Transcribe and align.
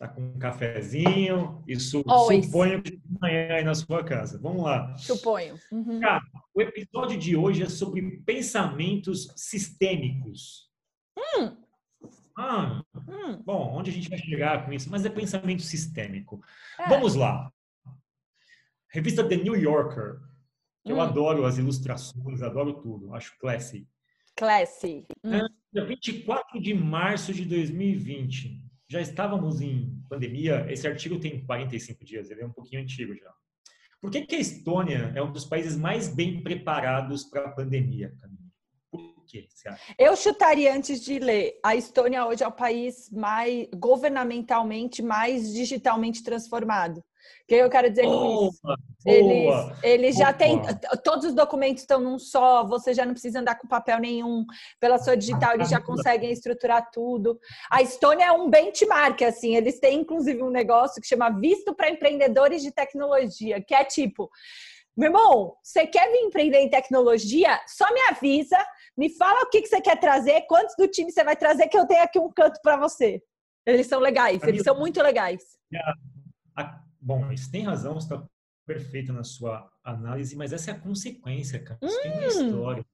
Tá 0.00 0.08
com 0.08 0.22
um 0.22 0.38
cafezinho, 0.38 1.62
isso 1.68 2.02
Always. 2.08 2.46
suponho 2.46 2.82
que 2.82 2.96
de 2.96 3.02
manhã 3.20 3.52
aí 3.52 3.62
na 3.62 3.74
sua 3.74 4.02
casa. 4.02 4.38
Vamos 4.40 4.62
lá. 4.62 4.96
Suponho. 4.96 5.56
Uhum. 5.70 6.00
Cara, 6.00 6.22
o 6.54 6.62
episódio 6.62 7.18
de 7.18 7.36
hoje 7.36 7.62
é 7.64 7.68
sobre 7.68 8.00
pensamentos 8.22 9.30
sistêmicos. 9.36 10.70
Hum, 11.18 11.54
Ah, 12.34 12.82
hum, 13.06 13.42
bom, 13.44 13.76
onde 13.76 13.90
a 13.90 13.92
gente 13.92 14.08
vai 14.08 14.18
chegar 14.18 14.64
com 14.64 14.72
isso? 14.72 14.90
Mas 14.90 15.04
é 15.04 15.10
pensamento 15.10 15.60
sistêmico. 15.60 16.42
é. 16.78 16.88
Vamos 16.88 17.14
lá. 17.14 17.52
Revista 18.88 19.22
The 19.28 19.36
New 19.36 19.54
Yorker. 19.54 20.18
Eu 20.82 20.96
Hum. 20.96 21.00
adoro 21.02 21.44
as 21.44 21.58
ilustrações, 21.58 22.40
adoro 22.40 22.72
tudo. 22.80 23.14
Acho 23.14 23.36
classy. 23.38 23.86
Classy. 24.34 25.06
Hum. 25.22 25.46
Dia 25.70 25.84
24 25.84 26.58
de 26.58 26.72
março 26.72 27.34
de 27.34 27.44
2020. 27.44 28.64
Já 28.90 29.00
estávamos 29.00 29.60
em 29.60 30.02
pandemia. 30.08 30.66
Esse 30.68 30.88
artigo 30.88 31.20
tem 31.20 31.46
45 31.46 32.04
dias, 32.04 32.28
ele 32.28 32.42
é 32.42 32.46
um 32.46 32.52
pouquinho 32.52 32.82
antigo 32.82 33.14
já. 33.14 33.32
Por 34.00 34.10
que, 34.10 34.22
que 34.22 34.34
a 34.34 34.40
Estônia 34.40 35.12
é 35.14 35.22
um 35.22 35.30
dos 35.30 35.44
países 35.44 35.76
mais 35.76 36.08
bem 36.08 36.42
preparados 36.42 37.22
para 37.22 37.46
a 37.46 37.52
pandemia, 37.52 38.12
Camila? 38.20 38.40
Por 38.90 39.24
quê, 39.26 39.46
você 39.48 39.68
acha? 39.68 39.94
Eu 39.96 40.16
chutaria 40.16 40.74
antes 40.74 41.04
de 41.04 41.20
ler. 41.20 41.60
A 41.64 41.76
Estônia 41.76 42.26
hoje 42.26 42.42
é 42.42 42.48
o 42.48 42.52
país 42.52 43.08
mais 43.12 43.68
governamentalmente 43.76 45.02
mais 45.02 45.52
digitalmente 45.52 46.24
transformado. 46.24 47.00
O 47.42 47.46
que 47.48 47.54
eu 47.54 47.70
quero 47.70 47.88
dizer 47.90 48.02
com 48.04 48.48
isso? 48.48 48.60
Eles, 49.06 49.54
eles 49.82 50.16
já 50.16 50.32
têm. 50.32 50.60
Todos 51.02 51.24
os 51.24 51.34
documentos 51.34 51.82
estão 51.82 52.00
num 52.00 52.18
só, 52.18 52.64
você 52.66 52.92
já 52.92 53.06
não 53.06 53.12
precisa 53.12 53.40
andar 53.40 53.56
com 53.56 53.66
papel 53.66 53.98
nenhum. 53.98 54.44
Pela 54.78 54.98
sua 54.98 55.16
digital, 55.16 55.54
eles 55.54 55.70
já 55.70 55.80
conseguem 55.80 56.30
estruturar 56.30 56.90
tudo. 56.92 57.40
A 57.70 57.80
Estônia 57.80 58.26
é 58.26 58.32
um 58.32 58.50
benchmark, 58.50 59.22
assim. 59.22 59.56
Eles 59.56 59.78
têm, 59.80 60.00
inclusive, 60.00 60.42
um 60.42 60.50
negócio 60.50 61.00
que 61.00 61.08
chama 61.08 61.30
Visto 61.30 61.74
para 61.74 61.90
Empreendedores 61.90 62.62
de 62.62 62.70
Tecnologia, 62.72 63.62
que 63.62 63.74
é 63.74 63.84
tipo. 63.84 64.30
Meu 64.96 65.06
irmão, 65.08 65.56
você 65.62 65.86
quer 65.86 66.10
vir 66.12 66.18
empreender 66.18 66.58
em 66.58 66.68
tecnologia? 66.68 67.58
Só 67.66 67.90
me 67.94 68.00
avisa, 68.10 68.58
me 68.96 69.08
fala 69.16 69.42
o 69.44 69.48
que, 69.48 69.62
que 69.62 69.68
você 69.68 69.80
quer 69.80 69.98
trazer, 69.98 70.42
quantos 70.42 70.74
do 70.76 70.86
time 70.88 71.10
você 71.10 71.24
vai 71.24 71.36
trazer, 71.36 71.68
que 71.68 71.78
eu 71.78 71.86
tenho 71.86 72.02
aqui 72.02 72.18
um 72.18 72.30
canto 72.30 72.60
para 72.60 72.76
você. 72.76 73.22
Eles 73.64 73.86
são 73.86 73.98
legais, 74.00 74.42
eles 74.42 74.62
são 74.62 74.78
muito 74.78 75.00
legais. 75.00 75.42
A- 76.56 76.82
Bom, 77.00 77.32
isso 77.32 77.50
tem 77.50 77.62
razão, 77.64 77.96
está 77.98 78.22
perfeito 78.66 79.12
na 79.12 79.24
sua 79.24 79.68
análise, 79.82 80.36
mas 80.36 80.52
essa 80.52 80.70
é 80.70 80.74
a 80.74 80.78
consequência, 80.78 81.58
cara. 81.62 81.78
Isso 81.82 82.02
tem 82.02 82.12
uma 82.12 82.20
Hum. 82.20 82.26
história. 82.28 82.86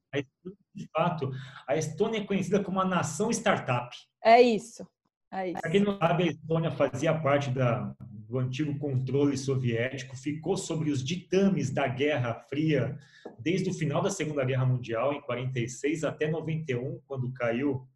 De 0.75 0.89
fato, 0.89 1.31
a 1.67 1.77
Estônia 1.77 2.21
é 2.21 2.25
conhecida 2.25 2.63
como 2.63 2.81
a 2.81 2.85
nação 2.85 3.31
startup. 3.31 3.95
É 4.25 4.41
isso. 4.41 4.87
É 5.33 5.51
isso. 5.51 5.61
Para 5.61 5.71
quem 5.71 5.81
não 5.81 5.99
sabe, 5.99 6.23
a 6.23 6.27
Estônia 6.27 6.71
fazia 6.71 7.19
parte 7.19 7.51
da, 7.51 7.95
do 8.01 8.39
antigo 8.39 8.79
controle 8.79 9.37
soviético, 9.37 10.17
ficou 10.17 10.57
sobre 10.57 10.91
os 10.91 11.05
ditames 11.05 11.71
da 11.71 11.87
Guerra 11.87 12.35
Fria 12.49 12.99
desde 13.39 13.69
o 13.69 13.75
final 13.75 14.01
da 14.01 14.11
Segunda 14.11 14.45
Guerra 14.45 14.65
Mundial, 14.65 15.13
em 15.13 15.21
46 15.21 16.05
até 16.05 16.29
91, 16.31 17.01
quando 17.07 17.33
caiu 17.33 17.87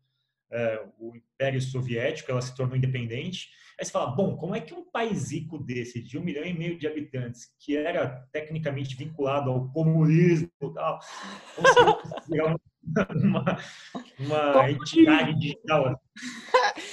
eh, 0.53 0.85
o 0.99 1.17
Império 1.17 1.61
Soviético, 1.61 2.31
ela 2.31 2.43
se 2.43 2.55
tornou 2.55 2.77
independente. 2.77 3.49
Aí 3.79 3.85
você 3.87 3.93
fala, 3.93 4.11
bom, 4.11 4.37
como 4.37 4.55
é 4.55 4.61
que 4.61 4.75
um 4.75 4.85
país 4.91 5.33
rico 5.33 5.59
desse, 5.59 6.03
de 6.03 6.19
um 6.19 6.23
milhão 6.23 6.45
e 6.45 6.53
meio 6.53 6.79
de 6.79 6.87
habitantes, 6.87 7.49
que 7.59 7.75
era 7.77 8.27
tecnicamente 8.31 8.95
vinculado 8.97 9.51
ao 9.51 9.71
comunismo 9.71 10.51
e 10.63 10.75
tal, 10.75 11.01
conseguiu 11.57 11.97
criar 12.27 12.57
uma, 13.25 13.59
uma 14.19 14.69
entidade 14.71 15.35
digital? 15.39 15.99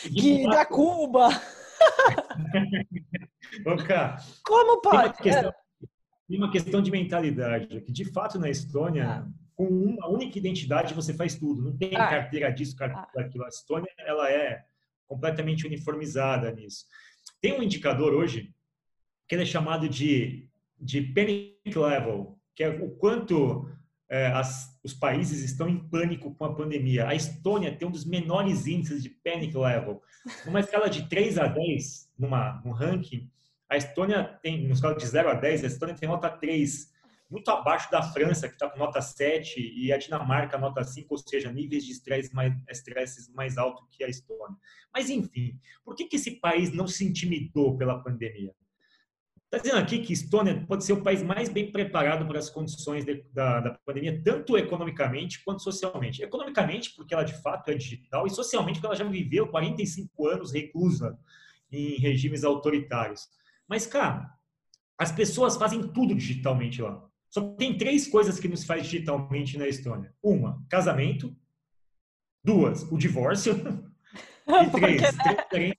De 0.06 0.14
Que 0.22 0.44
fato, 0.44 0.56
da 0.56 0.66
Cuba. 0.66 1.30
Cara, 3.88 4.18
Como 4.44 4.82
tem 4.82 4.92
uma, 4.92 5.02
pode? 5.04 5.18
questão, 5.24 5.54
tem 6.28 6.38
uma 6.38 6.52
questão 6.52 6.82
de 6.82 6.92
mentalidade, 6.92 7.82
que 7.82 7.92
de 7.92 8.06
fato 8.12 8.40
na 8.40 8.50
Estônia, 8.50 9.08
Ah. 9.08 9.28
Com 9.58 9.66
uma 9.68 10.08
única 10.08 10.38
identidade 10.38 10.94
você 10.94 11.14
faz 11.14 11.34
tudo. 11.36 11.62
Não 11.64 11.76
tem 11.76 11.94
Ah. 11.96 12.08
carteira 12.08 12.50
disso, 12.52 12.76
carteira 12.76 13.10
daquilo. 13.16 13.44
A 13.44 13.50
Estônia, 13.50 13.92
ela 13.98 14.32
é 14.32 14.64
completamente 15.08 15.66
uniformizada 15.66 16.52
nisso. 16.52 16.86
Tem 17.42 17.60
um 17.60 17.64
indicador 17.64 18.14
hoje, 18.14 18.54
que 19.28 19.36
ele 19.36 19.42
é 19.44 19.46
chamado 19.46 19.90
de, 19.90 20.48
de 20.80 21.02
panic 21.02 21.76
level, 21.76 22.38
que 22.56 22.64
é 22.64 22.70
o 22.70 22.92
quanto 22.92 23.68
eh, 24.10 24.28
as- 24.28 24.80
os 24.84 24.94
países 24.94 25.44
estão 25.44 25.68
em 25.68 25.78
pânico 25.90 26.34
com 26.36 26.46
a 26.46 26.56
pandemia. 26.56 27.08
A 27.10 27.14
Estônia 27.14 27.76
tem 27.76 27.86
um 27.88 27.92
dos 27.92 28.06
menores 28.06 28.66
índices 28.66 29.04
de 29.04 29.10
panic 29.10 29.54
level. 29.58 30.02
Numa 30.46 30.62
escala 30.62 30.90
de 30.90 31.10
3 31.10 31.38
a 31.38 31.46
10, 31.48 32.10
numa, 32.18 32.62
num 32.64 32.72
ranking, 32.72 33.30
a 33.70 33.76
Estônia 33.76 34.24
tem, 34.42 34.62
numa 34.62 34.74
escala 34.74 34.96
de 34.96 35.06
0 35.06 35.30
a 35.30 35.34
10, 35.34 35.64
a 35.64 35.68
Estônia 35.68 35.94
tem 35.96 36.08
nota 36.08 36.30
3, 36.30 36.90
muito 37.30 37.50
abaixo 37.50 37.92
da 37.92 38.02
França, 38.02 38.48
que 38.48 38.56
está 38.56 38.70
com 38.70 38.80
nota 38.80 39.02
7, 39.02 39.60
e 39.60 39.92
a 39.92 39.98
Dinamarca 39.98 40.58
nota 40.58 40.84
5, 40.84 41.08
ou 41.10 41.18
seja, 41.18 41.52
níveis 41.52 41.86
de 41.86 41.92
estresse 41.92 42.34
mais, 42.34 42.54
estresses 42.70 43.30
mais 43.34 43.58
altos 43.58 43.86
que 43.92 44.04
a 44.04 44.08
Estônia. 44.08 44.56
Mas, 44.94 45.10
enfim, 45.10 45.60
por 45.84 45.96
que, 45.96 46.06
que 46.06 46.16
esse 46.16 46.40
país 46.40 46.72
não 46.72 46.88
se 46.88 47.06
intimidou 47.06 47.78
pela 47.78 48.02
pandemia? 48.02 48.54
Está 49.46 49.60
dizendo 49.60 49.80
aqui 49.80 50.00
que 50.00 50.12
Estônia 50.12 50.66
pode 50.68 50.84
ser 50.84 50.92
o 50.92 51.02
país 51.02 51.24
mais 51.24 51.48
bem 51.48 51.72
preparado 51.72 52.28
para 52.28 52.38
as 52.38 52.50
condições 52.50 53.06
de- 53.06 53.24
da, 53.32 53.62
da 53.62 53.70
pandemia, 53.86 54.22
tanto 54.22 54.58
economicamente 54.58 55.42
quanto 55.44 55.64
socialmente. 55.64 56.22
Economicamente, 56.22 56.94
porque 56.96 57.14
ela 57.14 57.24
de 57.24 57.42
fato 57.42 57.72
é 57.72 57.74
digital, 57.74 58.28
e 58.28 58.30
socialmente, 58.30 58.80
porque 58.80 58.88
ela 58.88 58.96
já 58.96 59.06
viveu 59.06 59.48
45 59.48 60.28
anos 60.28 60.52
reclusa 60.52 61.18
em 61.72 61.98
regimes 61.98 62.44
autoritários. 62.44 63.30
Mas, 63.68 63.88
cara, 63.88 64.30
as 64.98 65.14
pessoas 65.14 65.56
fazem 65.56 65.94
tudo 65.94 66.14
digitalmente 66.14 66.82
lá. 66.82 67.08
Só 67.30 67.42
tem 67.56 67.78
três 67.78 68.08
coisas 68.08 68.40
que 68.40 68.48
nos 68.48 68.64
faz 68.64 68.84
digitalmente 68.84 69.58
na 69.58 69.68
Estônia. 69.68 70.14
Uma, 70.24 70.64
casamento. 70.70 71.36
Duas, 72.44 72.84
o 72.92 72.98
divórcio. 72.98 73.54
E 74.50 74.70
três, 74.72 75.02
transferência. 75.18 75.78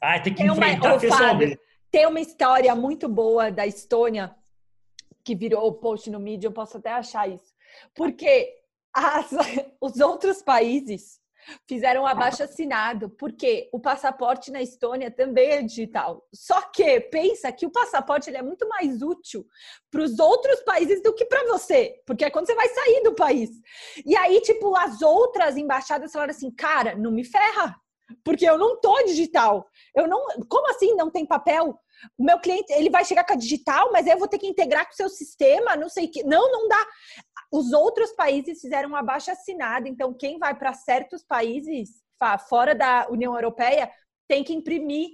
Ah, 0.00 0.20
tem 0.20 0.32
que 0.32 0.38
Tem 0.42 0.50
uma- 0.50 0.56
enfrentar 0.68 0.94
Ô, 0.94 1.00
pessoalmente. 1.00 1.58
Tem 1.90 2.06
uma 2.06 2.20
história 2.20 2.72
muito 2.76 3.08
boa 3.08 3.50
da 3.50 3.66
Estônia 3.66 4.32
que 5.24 5.34
virou 5.34 5.72
post 5.74 6.08
no 6.10 6.20
mídia, 6.20 6.46
eu 6.46 6.52
posso 6.52 6.76
até 6.76 6.92
achar 6.92 7.28
isso. 7.28 7.52
Porque 7.92 8.54
as- 8.94 9.32
os 9.82 9.98
outros 9.98 10.42
países 10.42 11.20
fizeram 11.68 12.02
um 12.02 12.06
abaixo 12.06 12.42
assinado, 12.42 13.10
porque 13.10 13.68
o 13.72 13.80
passaporte 13.80 14.50
na 14.50 14.62
Estônia 14.62 15.10
também 15.10 15.50
é 15.50 15.62
digital. 15.62 16.26
Só 16.32 16.60
que 16.70 17.00
pensa 17.00 17.52
que 17.52 17.66
o 17.66 17.70
passaporte 17.70 18.30
ele 18.30 18.38
é 18.38 18.42
muito 18.42 18.68
mais 18.68 19.02
útil 19.02 19.46
para 19.90 20.02
os 20.02 20.18
outros 20.18 20.60
países 20.60 21.02
do 21.02 21.14
que 21.14 21.24
para 21.24 21.46
você, 21.46 22.00
porque 22.06 22.24
é 22.24 22.30
quando 22.30 22.46
você 22.46 22.54
vai 22.54 22.68
sair 22.68 23.02
do 23.02 23.14
país. 23.14 23.50
E 24.04 24.16
aí, 24.16 24.40
tipo, 24.40 24.76
as 24.76 25.02
outras 25.02 25.56
embaixadas 25.56 26.12
falaram 26.12 26.30
assim: 26.30 26.50
"Cara, 26.50 26.94
não 26.94 27.10
me 27.10 27.24
ferra, 27.24 27.76
porque 28.24 28.44
eu 28.48 28.58
não 28.58 28.80
tô 28.80 29.02
digital. 29.04 29.66
Eu 29.94 30.06
não, 30.06 30.26
como 30.48 30.70
assim 30.70 30.94
não 30.94 31.10
tem 31.10 31.26
papel? 31.26 31.78
O 32.18 32.24
meu 32.24 32.38
cliente, 32.40 32.72
ele 32.72 32.90
vai 32.90 33.04
chegar 33.04 33.24
com 33.24 33.32
a 33.32 33.36
digital, 33.36 33.90
mas 33.92 34.06
aí 34.06 34.12
eu 34.12 34.18
vou 34.18 34.28
ter 34.28 34.38
que 34.38 34.46
integrar 34.46 34.86
com 34.86 34.92
o 34.92 34.96
seu 34.96 35.08
sistema, 35.08 35.76
não 35.76 35.88
sei 35.88 36.08
que. 36.08 36.24
Não, 36.24 36.50
não 36.50 36.68
dá. 36.68 36.86
Os 37.52 37.72
outros 37.72 38.12
países 38.12 38.60
fizeram 38.60 38.90
um 38.90 38.96
abaixo 38.96 39.30
assinado, 39.30 39.86
então 39.86 40.14
quem 40.14 40.38
vai 40.38 40.54
para 40.54 40.72
certos 40.72 41.22
países 41.22 42.02
fora 42.48 42.74
da 42.74 43.08
União 43.10 43.34
Europeia 43.34 43.90
tem 44.28 44.44
que 44.44 44.54
imprimir 44.54 45.10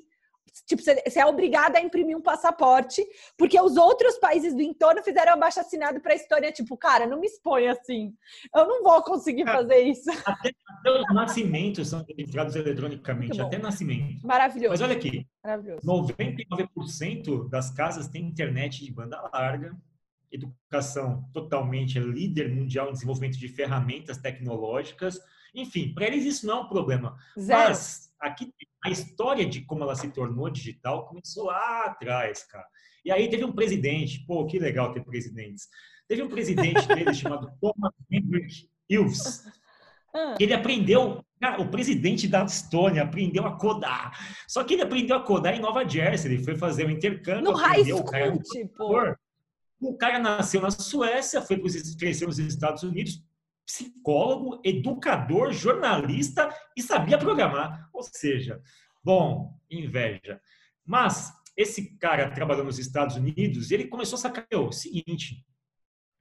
Tipo, 0.67 0.82
você 0.82 1.19
é 1.19 1.26
obrigada 1.26 1.79
a 1.79 1.82
imprimir 1.82 2.17
um 2.17 2.23
passaporte, 2.23 3.05
porque 3.37 3.61
os 3.61 3.76
outros 3.76 4.19
países 4.19 4.55
do 4.55 4.62
entorno 4.62 5.02
fizeram 5.02 5.32
abaixo 5.32 5.61
assinado 5.61 6.00
para 6.00 6.12
a 6.12 6.17
Estônia. 6.17 6.52
Tipo, 6.52 6.76
cara, 6.76 7.06
não 7.06 7.20
me 7.20 7.26
expõe 7.26 7.69
assim. 7.69 8.12
Eu 8.55 8.67
não 8.67 8.82
vou 8.82 9.02
conseguir 9.02 9.44
fazer 9.44 9.82
isso. 9.82 10.11
Até 10.26 10.52
os 10.90 11.14
nascimentos 11.14 11.88
são 11.88 12.05
registrados 12.05 12.56
eletronicamente, 12.56 13.40
até 13.40 13.58
nascimento. 13.58 14.25
Maravilhoso. 14.26 14.70
Mas 14.70 14.81
olha 14.81 14.96
aqui, 14.96 15.26
Maravilhoso. 15.43 15.81
99% 15.87 17.49
das 17.49 17.70
casas 17.70 18.08
têm 18.08 18.25
internet 18.26 18.85
de 18.85 18.93
banda 18.93 19.20
larga, 19.32 19.76
educação 20.31 21.29
totalmente 21.33 21.99
é 21.99 22.01
líder 22.01 22.55
mundial 22.55 22.89
em 22.89 22.93
desenvolvimento 22.93 23.39
de 23.39 23.49
ferramentas 23.49 24.19
tecnológicas. 24.19 25.19
Enfim, 25.55 25.93
para 25.95 26.07
eles 26.07 26.25
isso 26.25 26.47
não 26.47 26.59
é 26.59 26.61
um 26.61 26.69
problema. 26.69 27.17
Zero. 27.39 27.69
Mas 27.69 28.13
aqui 28.21 28.53
a 28.85 28.91
história 28.91 29.47
de 29.47 29.63
como 29.63 29.83
ela 29.83 29.95
se 29.95 30.09
tornou 30.11 30.51
digital 30.51 31.07
começou 31.07 31.47
lá 31.47 31.87
atrás, 31.87 32.45
cara. 32.45 32.67
E 33.05 33.11
aí 33.11 33.29
teve 33.29 33.45
um 33.45 33.53
presidente, 33.53 34.25
pô, 34.27 34.45
que 34.47 34.59
legal 34.59 34.93
ter 34.93 35.05
presidentes. 35.05 35.69
Teve 36.07 36.23
um 36.23 36.29
presidente 36.29 36.87
dele 36.89 37.15
chamado 37.15 37.51
Thomas 37.61 37.93
Hendrik 38.11 38.69
Ilves. 38.89 39.45
Ah. 40.15 40.37
Ele 40.41 40.55
aprendeu, 40.55 41.25
cara, 41.41 41.61
o 41.61 41.71
presidente 41.71 42.27
da 42.27 42.45
Estônia 42.45 43.03
aprendeu 43.03 43.47
a 43.47 43.57
codar. 43.57 44.13
Só 44.47 44.65
que 44.65 44.75
ele 44.75 44.83
aprendeu 44.83 45.17
a 45.17 45.23
codar 45.23 45.55
em 45.55 45.61
Nova 45.61 45.87
Jersey. 45.87 46.33
Ele 46.33 46.45
foi 46.45 46.57
fazer 46.57 46.87
um 46.87 46.91
intercâmbio. 46.91 47.45
No 47.45 47.53
high 47.53 47.81
aprendeu, 47.81 47.97
o 47.97 47.99
school, 47.99 48.11
cara 48.11 48.39
tipo. 48.39 49.19
O 49.81 49.97
cara 49.97 50.19
nasceu 50.19 50.61
na 50.61 50.71
Suécia, 50.71 51.41
foi 51.41 51.61
cresceu 51.99 52.27
nos 52.27 52.39
Estados 52.39 52.83
Unidos, 52.83 53.23
psicólogo, 53.65 54.61
educador, 54.65 55.53
jornalista 55.53 56.49
e 56.77 56.83
sabia 56.83 57.19
programar. 57.19 57.89
Ou 57.93 58.03
seja, 58.03 58.61
bom, 59.05 59.55
inveja. 59.71 60.41
Mas 60.85 61.33
esse 61.57 61.97
cara 61.99 62.31
trabalhou 62.31 62.65
nos 62.65 62.79
Estados 62.79 63.17
Unidos, 63.17 63.71
ele 63.71 63.87
começou 63.87 64.17
a 64.17 64.21
sacar 64.21 64.47
o 64.53 64.73
seguinte: 64.73 65.45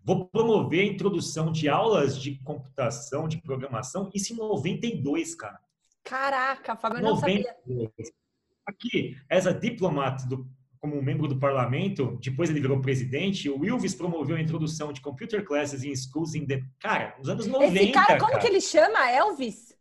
vou 0.04 0.28
promover 0.28 0.82
a 0.82 0.92
introdução 0.92 1.52
de 1.52 1.70
aulas 1.70 2.20
de 2.20 2.38
computação, 2.44 3.28
de 3.28 3.42
programação, 3.42 4.12
isso 4.14 4.34
em 4.34 4.36
92, 4.36 5.36
cara. 5.36 5.60
Caraca, 6.04 6.76
Fábio, 6.76 7.00
eu 7.00 7.04
não 7.04 7.16
sabia. 7.16 7.56
92. 7.66 8.12
Aqui, 8.66 9.18
essa 9.30 9.54
diplomat 9.54 10.26
do, 10.26 10.50
como 10.80 11.02
membro 11.02 11.28
do 11.28 11.40
parlamento, 11.40 12.18
depois 12.22 12.50
ele 12.50 12.60
virou 12.62 12.82
presidente, 12.82 13.50
o 13.50 13.60
Wilvis 13.60 13.96
promoveu 13.96 14.36
a 14.36 14.42
introdução 14.42 14.94
de 14.94 15.02
computer 15.02 15.44
classes 15.44 15.84
in 15.84 15.96
schools 15.96 16.36
in 16.36 16.46
the... 16.46 16.62
Cara, 16.80 17.16
nos 17.18 17.30
anos 17.30 17.48
90, 17.48 17.74
Esse 17.82 17.92
cara, 17.92 18.18
como 18.18 18.32
cara. 18.32 18.42
que 18.42 18.48
ele 18.48 18.62
chama? 18.62 19.12
Elvis? 19.12 19.76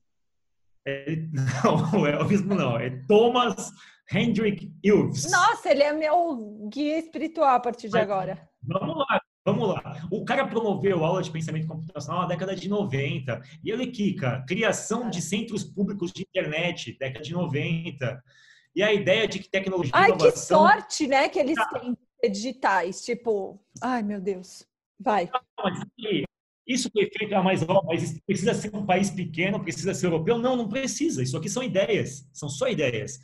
É, 0.86 1.16
não, 1.32 2.00
o 2.00 2.06
Elvis 2.06 2.44
não, 2.44 2.78
é 2.78 2.90
Thomas 3.08 3.72
Hendrik 4.12 4.72
Ilves. 4.82 5.30
Nossa, 5.30 5.70
ele 5.70 5.82
é 5.82 5.92
meu 5.92 6.68
guia 6.72 6.98
espiritual 6.98 7.56
a 7.56 7.60
partir 7.60 7.88
de 7.88 7.94
Mas- 7.94 8.02
agora. 8.02 8.48
Vamos 8.68 8.96
lá, 8.96 9.20
vamos 9.44 9.68
lá. 9.68 10.08
O 10.10 10.24
cara 10.24 10.46
promoveu 10.46 11.04
aula 11.04 11.22
de 11.22 11.30
pensamento 11.30 11.68
computacional 11.68 12.22
na 12.22 12.28
década 12.28 12.54
de 12.54 12.68
90. 12.68 13.40
E 13.62 13.72
aqui, 13.72 14.14
cara, 14.14 14.42
criação 14.42 15.08
de 15.08 15.22
centros 15.22 15.62
públicos 15.62 16.12
de 16.12 16.22
internet, 16.22 16.96
década 16.98 17.24
de 17.24 17.32
90. 17.32 18.22
E 18.76 18.82
a 18.82 18.92
ideia 18.92 19.26
de 19.26 19.38
que 19.38 19.48
tecnologia 19.48 19.90
Ai, 19.94 20.12
que 20.12 20.18
inovação... 20.18 20.58
sorte, 20.58 21.06
né, 21.06 21.30
que 21.30 21.38
eles 21.38 21.54
Tá. 21.56 21.80
têm 21.80 21.92
de 21.92 21.98
ser 22.20 22.28
digitais. 22.30 23.02
Tipo, 23.02 23.58
ai, 23.82 24.02
meu 24.02 24.20
Deus. 24.20 24.66
Vai. 25.00 25.30
Isso 26.66 26.90
foi 26.92 27.08
feito, 27.16 27.34
ah, 27.34 27.42
mas, 27.42 27.62
ó, 27.66 27.82
mas 27.84 28.20
precisa 28.26 28.52
ser 28.52 28.74
um 28.76 28.84
país 28.84 29.10
pequeno, 29.10 29.62
precisa 29.62 29.94
ser 29.94 30.06
europeu? 30.06 30.36
Não, 30.36 30.54
não 30.56 30.68
precisa. 30.68 31.22
Isso 31.22 31.36
aqui 31.38 31.48
são 31.48 31.62
ideias, 31.62 32.28
são 32.34 32.50
só 32.50 32.68
ideias. 32.68 33.18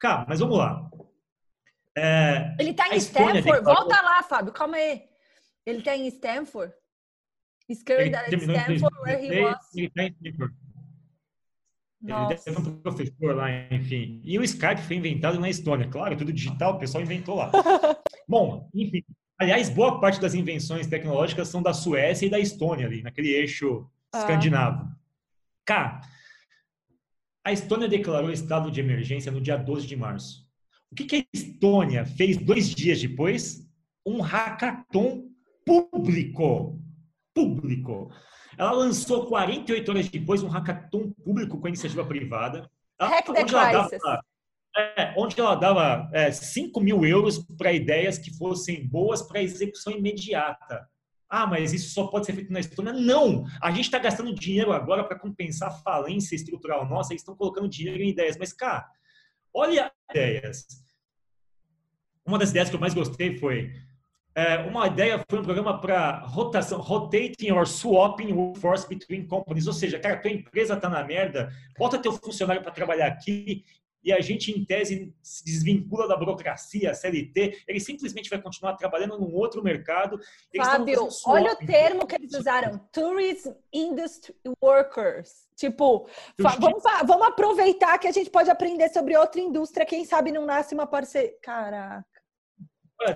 Cara, 0.00 0.26
mas 0.28 0.40
vamos 0.40 0.58
lá. 0.58 0.90
É, 1.96 2.56
Ele 2.58 2.74
tá 2.74 2.84
A 2.86 2.94
em 2.94 2.98
Stanford. 2.98 3.64
Volta 3.64 4.00
lá, 4.02 4.22
Fábio, 4.24 4.52
calma 4.52 4.76
aí. 4.76 5.04
Ele 5.64 5.82
tá 5.82 5.96
em 5.96 6.08
Stanford? 6.08 6.74
Em 7.68 7.72
Stanford, 7.74 8.10
where 8.10 9.24
he 9.24 9.28
2016, 9.28 9.42
was. 9.42 9.74
ele 9.76 9.90
tá 9.90 10.02
em 10.02 10.08
Stanford. 10.08 10.54
Ele 12.06 12.12
Nossa. 12.12 12.28
deve 12.28 12.40
ser 12.40 12.56
um 12.58 12.76
professor 12.80 13.34
lá, 13.34 13.48
enfim. 13.72 14.20
E 14.24 14.38
o 14.38 14.44
Skype 14.44 14.80
foi 14.82 14.96
inventado 14.96 15.40
na 15.40 15.50
Estônia. 15.50 15.88
Claro, 15.88 16.16
tudo 16.16 16.32
digital, 16.32 16.74
o 16.74 16.78
pessoal 16.78 17.02
inventou 17.02 17.34
lá. 17.34 17.50
Bom, 18.28 18.70
enfim. 18.72 19.02
Aliás, 19.38 19.68
boa 19.68 20.00
parte 20.00 20.20
das 20.20 20.32
invenções 20.34 20.86
tecnológicas 20.86 21.48
são 21.48 21.60
da 21.62 21.74
Suécia 21.74 22.26
e 22.26 22.30
da 22.30 22.38
Estônia 22.38 22.86
ali, 22.86 23.02
naquele 23.02 23.30
eixo 23.30 23.86
Ah. 24.12 24.18
escandinavo. 24.20 24.88
Cá, 25.64 26.00
a 27.44 27.52
Estônia 27.52 27.88
declarou 27.88 28.30
estado 28.30 28.70
de 28.70 28.80
emergência 28.80 29.32
no 29.32 29.40
dia 29.40 29.56
12 29.56 29.86
de 29.86 29.96
março. 29.96 30.46
O 30.90 30.94
que, 30.94 31.04
que 31.04 31.16
a 31.16 31.24
Estônia 31.34 32.06
fez 32.06 32.36
dois 32.36 32.70
dias 32.72 33.00
depois? 33.00 33.68
Um 34.06 34.20
hackathon 34.20 35.24
público. 35.64 36.80
Público. 37.34 38.10
Ela 38.58 38.72
lançou 38.72 39.26
48 39.26 39.90
horas 39.90 40.08
depois 40.08 40.42
um 40.42 40.48
hackathon 40.48 41.10
público 41.24 41.58
com 41.58 41.66
a 41.66 41.70
iniciativa 41.70 42.04
privada. 42.04 42.70
Hack 43.00 43.26
the 43.26 43.42
onde 43.42 43.54
ela 43.54 43.70
crisis. 43.70 44.02
dava, 44.02 44.22
é, 44.76 45.14
onde 45.16 45.40
ela 45.40 45.54
dava 45.54 46.10
é, 46.12 46.30
5 46.30 46.80
mil 46.80 47.04
euros 47.04 47.38
para 47.56 47.72
ideias 47.72 48.18
que 48.18 48.36
fossem 48.36 48.86
boas 48.86 49.22
para 49.22 49.42
execução 49.42 49.92
imediata. 49.92 50.88
Ah, 51.28 51.46
mas 51.46 51.72
isso 51.72 51.92
só 51.92 52.06
pode 52.06 52.24
ser 52.24 52.34
feito 52.34 52.52
na 52.52 52.60
Estônia? 52.60 52.92
Não! 52.92 53.44
A 53.60 53.70
gente 53.70 53.86
está 53.86 53.98
gastando 53.98 54.34
dinheiro 54.34 54.72
agora 54.72 55.04
para 55.04 55.18
compensar 55.18 55.68
a 55.68 55.78
falência 55.78 56.36
estrutural 56.36 56.88
nossa, 56.88 57.12
eles 57.12 57.22
estão 57.22 57.36
colocando 57.36 57.68
dinheiro 57.68 58.02
em 58.02 58.10
ideias. 58.10 58.36
Mas, 58.38 58.52
cara, 58.52 58.86
olha 59.52 59.92
ideias. 60.10 60.66
Uma 62.24 62.38
das 62.38 62.50
ideias 62.50 62.70
que 62.70 62.76
eu 62.76 62.80
mais 62.80 62.94
gostei 62.94 63.38
foi 63.38 63.72
é, 64.36 64.58
uma 64.58 64.86
ideia 64.86 65.24
foi 65.28 65.40
um 65.40 65.42
programa 65.42 65.80
para 65.80 66.18
rotação, 66.26 66.78
rotating 66.78 67.50
or 67.52 67.66
swapping 67.66 68.32
workforce 68.32 68.86
between 68.86 69.26
companies. 69.26 69.66
Ou 69.66 69.72
seja, 69.72 69.98
cara, 69.98 70.18
tua 70.18 70.30
empresa 70.30 70.74
está 70.74 70.90
na 70.90 71.02
merda, 71.02 71.50
bota 71.78 71.98
teu 71.98 72.12
funcionário 72.12 72.62
para 72.62 72.70
trabalhar 72.70 73.06
aqui 73.06 73.64
e 74.06 74.12
a 74.12 74.20
gente, 74.20 74.52
em 74.52 74.64
tese, 74.64 75.12
se 75.20 75.44
desvincula 75.44 76.06
da 76.06 76.16
burocracia, 76.16 76.94
CLT, 76.94 77.64
ele 77.66 77.80
simplesmente 77.80 78.30
vai 78.30 78.40
continuar 78.40 78.76
trabalhando 78.76 79.18
num 79.18 79.34
outro 79.34 79.64
mercado. 79.64 80.20
Fábio, 80.56 81.08
olha 81.26 81.52
o 81.52 81.56
termo 81.56 82.06
que 82.06 82.14
eles 82.14 82.32
usaram: 82.32 82.78
tourism 82.92 83.50
industry 83.72 84.32
workers. 84.62 85.48
Tipo, 85.56 86.08
vamos, 86.38 86.84
vamos 87.04 87.26
aproveitar 87.26 87.98
que 87.98 88.06
a 88.06 88.12
gente 88.12 88.30
pode 88.30 88.48
aprender 88.48 88.90
sobre 88.90 89.16
outra 89.16 89.40
indústria. 89.40 89.84
Quem 89.84 90.04
sabe 90.04 90.30
não 90.30 90.46
nasce 90.46 90.72
uma 90.72 90.86
parceria. 90.86 91.34
Caraca. 91.42 92.15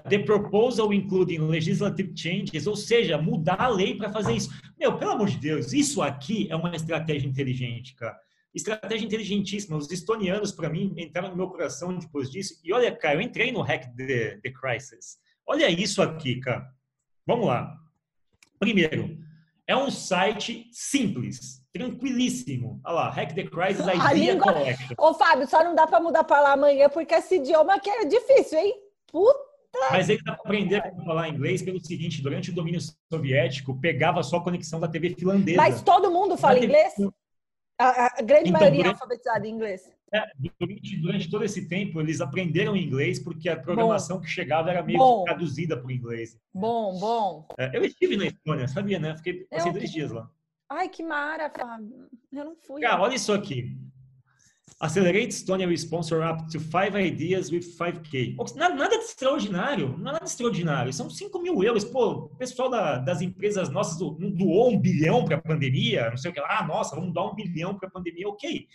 The 0.08 0.18
proposal 0.20 0.92
including 0.92 1.38
legislative 1.38 2.12
changes, 2.14 2.66
ou 2.66 2.76
seja, 2.76 3.16
mudar 3.16 3.60
a 3.60 3.68
lei 3.68 3.96
para 3.96 4.10
fazer 4.12 4.34
isso. 4.34 4.50
Meu, 4.78 4.96
pelo 4.98 5.12
amor 5.12 5.28
de 5.28 5.38
Deus, 5.38 5.72
isso 5.72 6.02
aqui 6.02 6.46
é 6.50 6.54
uma 6.56 6.74
estratégia 6.76 7.26
inteligente, 7.26 7.94
cara. 7.94 8.16
Estratégia 8.54 9.06
inteligentíssima. 9.06 9.76
Os 9.76 9.90
estonianos, 9.90 10.52
para 10.52 10.68
mim, 10.68 10.92
entraram 10.98 11.30
no 11.30 11.36
meu 11.36 11.48
coração 11.48 11.96
depois 11.96 12.30
disso. 12.30 12.60
E 12.62 12.72
olha, 12.72 12.94
cara, 12.94 13.14
eu 13.14 13.20
entrei 13.20 13.50
no 13.52 13.62
Hack 13.62 13.86
the, 13.96 14.38
the 14.42 14.50
Crisis. 14.50 15.18
Olha 15.46 15.68
isso 15.70 16.02
aqui, 16.02 16.38
cara. 16.40 16.68
Vamos 17.26 17.46
lá. 17.46 17.74
Primeiro, 18.58 19.18
é 19.66 19.74
um 19.76 19.90
site 19.90 20.68
simples, 20.72 21.64
tranquilíssimo. 21.72 22.80
Olha 22.84 22.94
lá, 22.94 23.10
Hack 23.10 23.34
the 23.34 23.44
Crisis 23.44 23.86
A 23.88 23.94
Idea 24.12 24.34
língua- 24.34 24.52
Collection. 24.52 24.94
Ô, 24.98 25.14
Fábio, 25.14 25.46
só 25.48 25.64
não 25.64 25.74
dá 25.74 25.86
pra 25.86 26.00
mudar 26.00 26.24
pra 26.24 26.40
lá 26.40 26.52
amanhã 26.52 26.88
porque 26.90 27.14
esse 27.14 27.36
idioma 27.36 27.74
aqui 27.74 27.88
é 27.88 28.04
difícil, 28.04 28.58
hein? 28.58 28.74
Puta. 29.06 29.49
Mas 29.90 30.08
ele 30.08 30.20
aprender 30.26 30.76
a 30.76 31.04
falar 31.04 31.28
inglês 31.28 31.62
pelo 31.62 31.78
seguinte: 31.80 32.22
durante 32.22 32.50
o 32.50 32.54
domínio 32.54 32.80
soviético, 33.12 33.78
pegava 33.80 34.22
só 34.22 34.36
a 34.38 34.42
conexão 34.44 34.80
da 34.80 34.88
TV 34.88 35.10
finlandesa. 35.14 35.56
Mas 35.56 35.82
todo 35.82 36.10
mundo 36.10 36.36
fala 36.36 36.54
Mas- 36.54 36.64
inglês? 36.64 36.94
A, 37.78 38.18
a 38.18 38.22
grande 38.22 38.50
Então, 38.50 38.60
maioria 38.60 38.80
é 38.80 38.82
durante- 38.82 38.94
alfabetizada 38.94 39.46
em 39.46 39.50
inglês. 39.52 39.90
É, 40.12 40.22
durante, 40.58 40.96
durante 41.00 41.30
todo 41.30 41.44
esse 41.44 41.66
tempo, 41.66 41.98
eles 42.00 42.20
aprenderam 42.20 42.76
inglês 42.76 43.18
porque 43.18 43.48
a 43.48 43.56
programação 43.58 44.20
que 44.20 44.26
chegava 44.28 44.68
era 44.70 44.82
meio 44.82 44.98
Bom. 44.98 45.24
traduzida 45.24 45.76
para 45.78 45.86
o 45.86 45.90
inglês. 45.90 46.36
Bom, 46.52 46.98
bom. 46.98 47.46
É, 47.56 47.74
eu 47.74 47.82
estive 47.84 48.16
na 48.18 48.26
Estônia, 48.26 48.68
sabia, 48.68 48.98
né? 48.98 49.16
Fiquei, 49.16 49.44
passei 49.44 49.70
Eu- 49.70 49.72
dois 49.72 49.90
dias 49.90 50.10
lá. 50.10 50.28
Ai, 50.68 50.88
que 50.90 51.02
mara, 51.02 51.48
Fábio. 51.48 52.08
Eu 52.32 52.44
não 52.44 52.56
fui. 52.56 52.82
Cara, 52.82 53.00
olha 53.00 53.14
isso 53.14 53.32
aqui. 53.32 53.76
Accelerate 54.78 55.28
Estonia 55.34 55.70
sponsor 55.76 56.22
up 56.22 56.46
to 56.50 56.58
five 56.60 56.94
ideas 56.96 57.50
with 57.50 57.62
5K. 57.76 58.36
Nada, 58.56 58.74
nada 58.74 58.96
de 58.98 59.04
extraordinário, 59.04 59.96
nada 59.98 60.18
de 60.20 60.24
extraordinário. 60.28 60.92
São 60.92 61.10
5 61.10 61.38
mil 61.38 61.62
euros. 61.62 61.84
Pô, 61.84 62.10
o 62.12 62.28
pessoal 62.36 62.70
da- 62.70 62.98
das 62.98 63.20
empresas 63.20 63.68
nossas 63.68 63.98
do- 63.98 64.16
não 64.18 64.30
doou 64.30 64.70
um 64.70 64.78
bilhão 64.78 65.24
para 65.24 65.36
a 65.36 65.40
pandemia, 65.40 66.10
não 66.10 66.16
sei 66.16 66.30
o 66.30 66.34
que 66.34 66.40
lá. 66.40 66.60
Ah, 66.60 66.66
nossa, 66.66 66.96
vamos 66.96 67.12
dar 67.12 67.24
um 67.26 67.34
bilhão 67.34 67.76
para 67.76 67.88
a 67.88 67.92
pandemia. 67.92 68.28
Ok. 68.28 68.66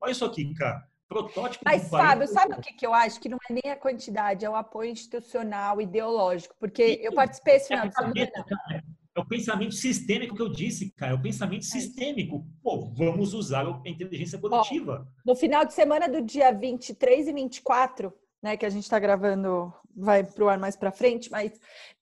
Olha 0.00 0.10
isso 0.12 0.24
aqui, 0.24 0.52
cara. 0.54 0.82
Protótipo 1.08 1.62
Mas, 1.64 1.88
Fábio, 1.88 2.26
sabe 2.26 2.54
o 2.54 2.60
que, 2.60 2.72
que 2.72 2.86
eu 2.86 2.92
acho? 2.92 3.20
Que 3.20 3.28
não 3.28 3.38
é 3.48 3.52
nem 3.52 3.72
a 3.72 3.76
quantidade, 3.76 4.44
é 4.44 4.50
o 4.50 4.56
apoio 4.56 4.90
institucional, 4.90 5.80
ideológico. 5.80 6.54
Porque 6.58 6.98
eu 7.02 7.12
participei 7.12 7.56
esse 7.56 7.72
É 7.72 7.76
final 7.76 7.84
a 7.86 7.88
de 7.88 7.94
semana. 7.94 8.32
cabeça. 8.32 8.84
É 9.16 9.20
o 9.20 9.24
pensamento 9.24 9.74
sistêmico 9.74 10.34
que 10.34 10.42
eu 10.42 10.48
disse, 10.48 10.90
cara. 10.90 11.12
É 11.12 11.14
o 11.14 11.22
pensamento 11.22 11.64
sistêmico. 11.64 12.44
Pô, 12.62 12.90
vamos 12.92 13.32
usar 13.32 13.64
a 13.64 13.88
inteligência 13.88 14.38
coletiva. 14.38 15.06
No 15.24 15.36
final 15.36 15.64
de 15.64 15.72
semana 15.72 16.08
do 16.08 16.20
dia 16.20 16.52
23 16.52 17.28
e 17.28 17.32
24, 17.32 18.12
né, 18.42 18.56
que 18.56 18.66
a 18.66 18.70
gente 18.70 18.82
está 18.82 18.98
gravando, 18.98 19.72
vai 19.96 20.24
pro 20.24 20.48
ar 20.48 20.58
mais 20.58 20.76
para 20.76 20.90
frente, 20.90 21.30
mas 21.30 21.52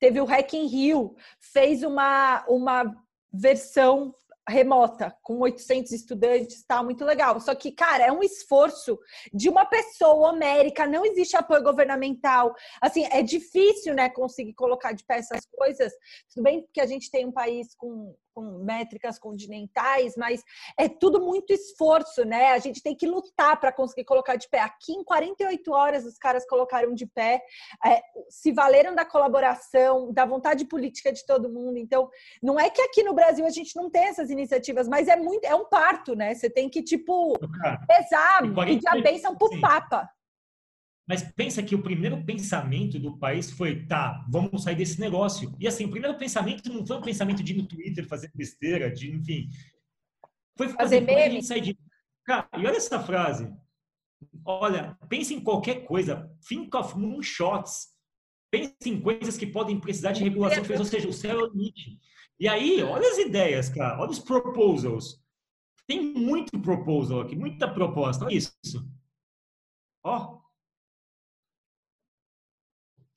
teve 0.01 0.21
o 0.21 0.25
Hack 0.25 0.55
in 0.55 0.67
Rio, 0.67 1.15
fez 1.39 1.83
uma, 1.83 2.45
uma 2.49 2.97
versão 3.31 4.15
remota 4.49 5.17
com 5.23 5.39
800 5.39 5.93
estudantes, 5.93 6.65
tá 6.65 6.83
muito 6.83 7.05
legal. 7.05 7.41
Só 7.41 7.55
que, 7.55 7.73
cara, 7.73 8.05
é 8.05 8.13
um 8.13 8.23
esforço 8.23 8.99
de 9.33 9.49
uma 9.49 9.65
pessoa 9.65 10.31
homérica, 10.31 10.87
não 10.87 11.05
existe 11.05 11.37
apoio 11.37 11.63
governamental. 11.63 12.55
Assim, 12.81 13.07
é 13.11 13.23
difícil, 13.23 13.95
né, 13.95 14.09
conseguir 14.09 14.55
colocar 14.55 14.93
de 14.93 15.05
pé 15.05 15.19
essas 15.19 15.47
coisas. 15.47 15.93
Tudo 16.33 16.45
bem 16.45 16.67
que 16.73 16.81
a 16.81 16.87
gente 16.87 17.11
tem 17.11 17.27
um 17.27 17.33
país 17.33 17.75
com 17.75 18.15
com 18.35 18.65
métricas 18.65 19.19
continentais, 19.19 20.15
mas 20.17 20.43
é 20.79 20.89
tudo 20.89 21.21
muito 21.21 21.53
esforço, 21.53 22.25
né? 22.25 22.53
A 22.53 22.59
gente 22.59 22.83
tem 22.83 22.97
que 22.97 23.07
lutar 23.07 23.59
para 23.61 23.73
conseguir 23.73 24.05
colocar 24.05 24.37
de 24.37 24.49
pé. 24.49 24.61
Aqui 24.61 24.93
em 24.93 25.05
48 25.05 25.73
horas 25.73 26.05
os 26.05 26.19
caras 26.19 26.47
colocaram 26.47 26.95
de 26.95 27.07
pé, 27.07 27.43
é, 27.85 28.03
se 28.29 28.53
valeram 28.53 28.95
da 28.95 29.05
colaboração, 29.05 30.13
da 30.13 30.25
vontade 30.25 30.65
política 30.65 31.13
de 31.13 31.25
todo 31.27 31.51
mundo. 31.51 31.79
Então, 31.79 32.11
não 32.43 32.59
é 32.59 32.71
que 32.71 32.81
aqui 32.83 33.03
no 33.03 33.15
Brasil 33.15 33.45
a 33.47 33.51
gente 33.51 33.77
não 33.77 33.91
tem 33.91 34.05
essas 34.05 34.31
iniciativas, 34.33 34.89
mas 34.89 35.07
é 35.07 35.17
muito, 35.17 35.45
é 35.45 35.55
um 35.55 35.65
parto, 35.69 36.17
né? 36.17 36.35
Você 36.35 36.51
tem 36.51 36.69
que 36.69 36.83
tipo 36.83 37.39
pesar, 37.87 38.43
pedir 38.65 38.89
a 38.89 39.01
bênção 39.01 39.37
pro 39.37 39.61
Papa. 39.61 40.11
Mas 41.07 41.23
pensa 41.23 41.63
que 41.63 41.75
o 41.75 41.83
primeiro 41.83 42.25
pensamento 42.25 42.99
do 42.99 43.19
país 43.19 43.51
foi, 43.51 43.85
tá, 43.87 44.25
vamos 44.31 44.63
sair 44.63 44.77
desse 44.77 45.01
negócio. 45.01 45.55
E 45.59 45.67
assim, 45.67 45.85
o 45.85 45.91
primeiro 45.91 46.17
pensamento 46.17 46.73
não 46.73 46.87
foi 46.87 46.97
um 46.97 47.03
pensamento 47.03 47.43
de 47.43 47.53
ir 47.53 47.57
no 47.57 47.67
Twitter 47.67 48.07
fazer 48.07 48.31
besteira, 48.35 48.91
de, 48.91 49.11
enfim. 49.11 49.51
Foi 50.57 50.69
fazer, 50.69 50.77
fazer 50.77 51.01
meme. 51.01 51.43
Sair 51.43 51.61
de... 51.61 51.79
Cara, 52.25 52.49
e 52.57 52.67
olha 52.67 52.77
essa 52.77 53.01
frase. 53.01 53.53
Olha, 54.45 54.97
pense 55.09 55.35
em 55.35 55.41
qualquer 55.41 55.85
coisa. 55.85 56.31
Think 56.49 56.75
of 56.77 56.97
moonshots. 56.97 57.89
Pense 58.51 58.75
em 58.87 59.01
coisas 59.01 59.37
que 59.37 59.47
podem 59.47 59.81
precisar 59.81 60.13
de 60.13 60.23
regulação, 60.23 60.63
ou 60.79 60.85
seja, 60.85 61.09
o 61.09 61.13
céu 61.13 61.41
é 61.41 61.43
o 61.43 61.47
limite. 61.47 61.99
E 62.41 62.49
aí, 62.49 62.83
olha 62.83 63.09
as 63.09 63.19
ideias, 63.19 63.69
cara. 63.69 64.01
Olha 64.01 64.11
os 64.11 64.19
proposals. 64.19 65.23
Tem 65.87 66.13
muito 66.15 66.59
proposal 66.61 67.21
aqui, 67.21 67.37
muita 67.37 67.73
proposta. 67.73 68.25
Olha 68.25 68.35
isso. 68.35 68.53
Ó, 70.05 70.43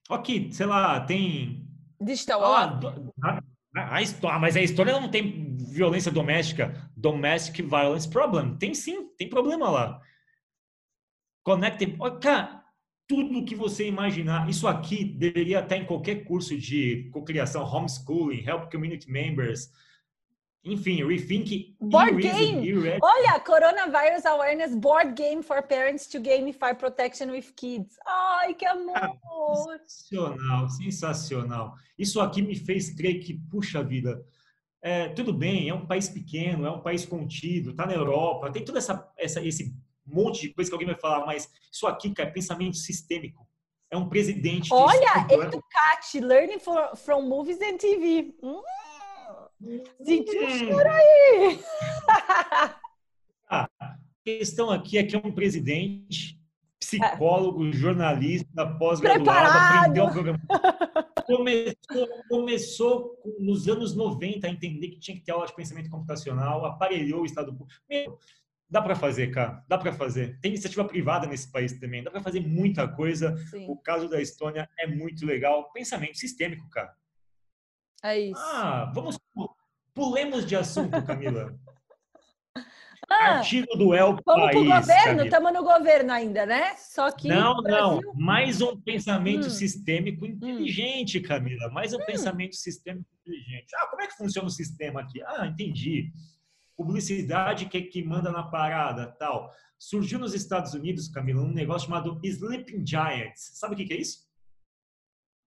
Aqui, 0.09 0.51
sei 0.53 0.65
lá, 0.65 0.99
tem. 1.01 1.67
Digital 1.99 2.43
ah, 2.43 2.79
a, 3.75 3.95
a, 3.95 4.01
história, 4.01 4.37
mas 4.39 4.55
a 4.55 4.61
história 4.61 4.99
não 4.99 5.09
tem 5.09 5.57
violência 5.57 6.11
doméstica. 6.11 6.91
Domestic 6.95 7.65
violence 7.65 8.07
problem. 8.07 8.55
Tem 8.57 8.73
sim, 8.73 9.07
tem 9.17 9.27
problema 9.27 9.69
lá. 9.69 10.01
Connected. 11.43 11.97
Cara, 12.21 12.63
tudo 13.07 13.45
que 13.45 13.55
você 13.55 13.87
imaginar. 13.87 14.49
Isso 14.49 14.67
aqui 14.67 15.03
deveria 15.03 15.59
estar 15.59 15.77
em 15.77 15.85
qualquer 15.85 16.23
curso 16.25 16.57
de 16.57 17.09
cocriação, 17.11 17.63
homeschooling, 17.63 18.43
help 18.47 18.71
community 18.71 19.09
members, 19.09 19.69
enfim, 20.65 21.05
Rethink 21.05 21.75
Board 21.79 22.19
game! 22.19 22.73
Olha, 22.99 23.39
Coronavirus 23.39 24.25
Awareness 24.25 24.75
Board 24.75 25.13
Game 25.13 25.43
for 25.43 25.61
Parents 25.61 26.07
to 26.07 26.19
Gamify 26.19 26.73
Protection 26.73 27.27
with 27.27 27.53
Kids. 27.55 27.95
Ai, 28.03 28.55
que 28.55 28.65
amor! 28.65 28.97
Ah, 28.97 29.77
sensacional, 29.87 30.69
sensacional. 30.69 31.75
Isso 31.97 32.19
aqui 32.19 32.41
me 32.41 32.55
fez 32.55 32.89
crer 32.89 33.19
que, 33.19 33.35
puxa 33.51 33.83
vida, 33.83 34.25
é, 34.81 35.09
tudo 35.09 35.31
bem, 35.31 35.69
é 35.69 35.73
um 35.73 35.85
país 35.85 36.09
pequeno, 36.09 36.65
é 36.65 36.71
um 36.71 36.81
país 36.81 37.05
contido, 37.05 37.75
tá 37.75 37.85
na 37.85 37.93
Europa, 37.93 38.51
tem 38.51 38.65
toda 38.65 38.79
essa, 38.79 39.07
essa, 39.17 39.45
esse 39.45 39.71
monte 40.05 40.41
de 40.41 40.53
coisa 40.53 40.69
que 40.69 40.73
alguém 40.73 40.87
vai 40.87 40.99
falar, 40.99 41.25
mas 41.25 41.49
isso 41.71 41.87
aqui, 41.87 42.13
cara, 42.13 42.29
é 42.29 42.31
pensamento 42.31 42.77
sistêmico. 42.77 43.47
É 43.91 43.97
um 43.97 44.09
presidente. 44.09 44.73
Olha, 44.73 45.25
Educate, 45.29 46.19
Learning 46.19 46.59
for, 46.59 46.95
from 46.95 47.21
Movies 47.23 47.61
and 47.61 47.77
TV. 47.77 48.35
Hum. 48.41 48.61
Senti 50.03 50.37
um 50.37 50.49
cheiro 50.49 50.89
aí! 50.89 51.59
ah, 53.49 53.69
a 53.79 53.97
questão 54.23 54.69
aqui 54.69 54.97
é 54.97 55.03
que 55.03 55.15
é 55.15 55.19
um 55.19 55.31
presidente, 55.31 56.39
psicólogo, 56.79 57.71
jornalista, 57.71 58.65
pós-graduado, 58.77 59.57
aprendeu 59.57 60.05
o 60.05 60.11
programa. 60.11 60.39
Começou, 61.25 62.07
começou 62.29 63.21
nos 63.39 63.67
anos 63.67 63.95
90 63.95 64.45
a 64.45 64.49
entender 64.49 64.89
que 64.89 64.99
tinha 64.99 65.17
que 65.17 65.23
ter 65.23 65.31
aula 65.31 65.47
de 65.47 65.55
pensamento 65.55 65.89
computacional, 65.89 66.65
aparelhou 66.65 67.21
o 67.21 67.25
Estado 67.25 67.51
público. 67.55 67.81
Dá 68.69 68.81
para 68.81 68.95
fazer, 68.95 69.31
cara. 69.31 69.63
Dá 69.67 69.77
para 69.77 69.93
fazer. 69.93 70.39
Tem 70.41 70.51
iniciativa 70.51 70.83
privada 70.85 71.27
nesse 71.27 71.51
país 71.51 71.79
também. 71.79 72.03
Dá 72.03 72.09
para 72.09 72.21
fazer 72.21 72.39
muita 72.39 72.87
coisa. 72.87 73.37
Sim. 73.49 73.67
O 73.69 73.77
caso 73.77 74.09
da 74.09 74.21
Estônia 74.21 74.67
é 74.79 74.87
muito 74.87 75.25
legal. 75.25 75.71
Pensamento 75.71 76.17
sistêmico, 76.17 76.67
cara. 76.69 76.93
É 78.03 78.19
isso. 78.19 78.41
Ah, 78.41 78.91
vamos. 78.93 79.19
Pulemos 79.93 80.45
de 80.45 80.55
assunto, 80.55 81.01
Camila. 81.03 81.55
Ah, 83.07 83.37
Artigo 83.37 83.67
do 83.77 83.93
El 83.93 84.17
vamos 84.25 84.25
País. 84.25 84.55
Vamos 84.55 84.55
pro 84.55 84.63
governo? 84.63 85.23
Estamos 85.25 85.53
no 85.53 85.63
governo 85.63 86.11
ainda, 86.11 86.43
né? 86.43 86.75
Só 86.75 87.11
que. 87.11 87.27
Não, 87.27 87.57
não. 87.61 88.01
Mais 88.15 88.61
um 88.61 88.81
pensamento 88.81 89.45
hum. 89.45 89.49
sistêmico 89.51 90.25
inteligente, 90.25 91.19
Camila. 91.19 91.69
Mais 91.69 91.93
um 91.93 91.97
hum. 91.97 92.05
pensamento 92.07 92.55
sistêmico 92.55 93.07
inteligente. 93.21 93.67
Ah, 93.75 93.87
como 93.91 94.01
é 94.01 94.07
que 94.07 94.17
funciona 94.17 94.47
o 94.47 94.51
sistema 94.51 95.01
aqui? 95.01 95.21
Ah, 95.23 95.45
entendi. 95.45 96.11
Publicidade 96.77 97.67
que, 97.67 97.81
que 97.81 98.03
manda 98.03 98.31
na 98.31 98.43
parada, 98.43 99.07
tal. 99.07 99.51
Surgiu 99.79 100.19
nos 100.19 100.33
Estados 100.33 100.73
Unidos, 100.73 101.07
Camila, 101.07 101.41
um 101.41 101.51
negócio 101.51 101.87
chamado 101.87 102.19
Sleeping 102.23 102.85
Giants. 102.85 103.51
Sabe 103.53 103.73
o 103.73 103.77
que, 103.77 103.85
que 103.85 103.93
é 103.93 104.01
isso? 104.01 104.25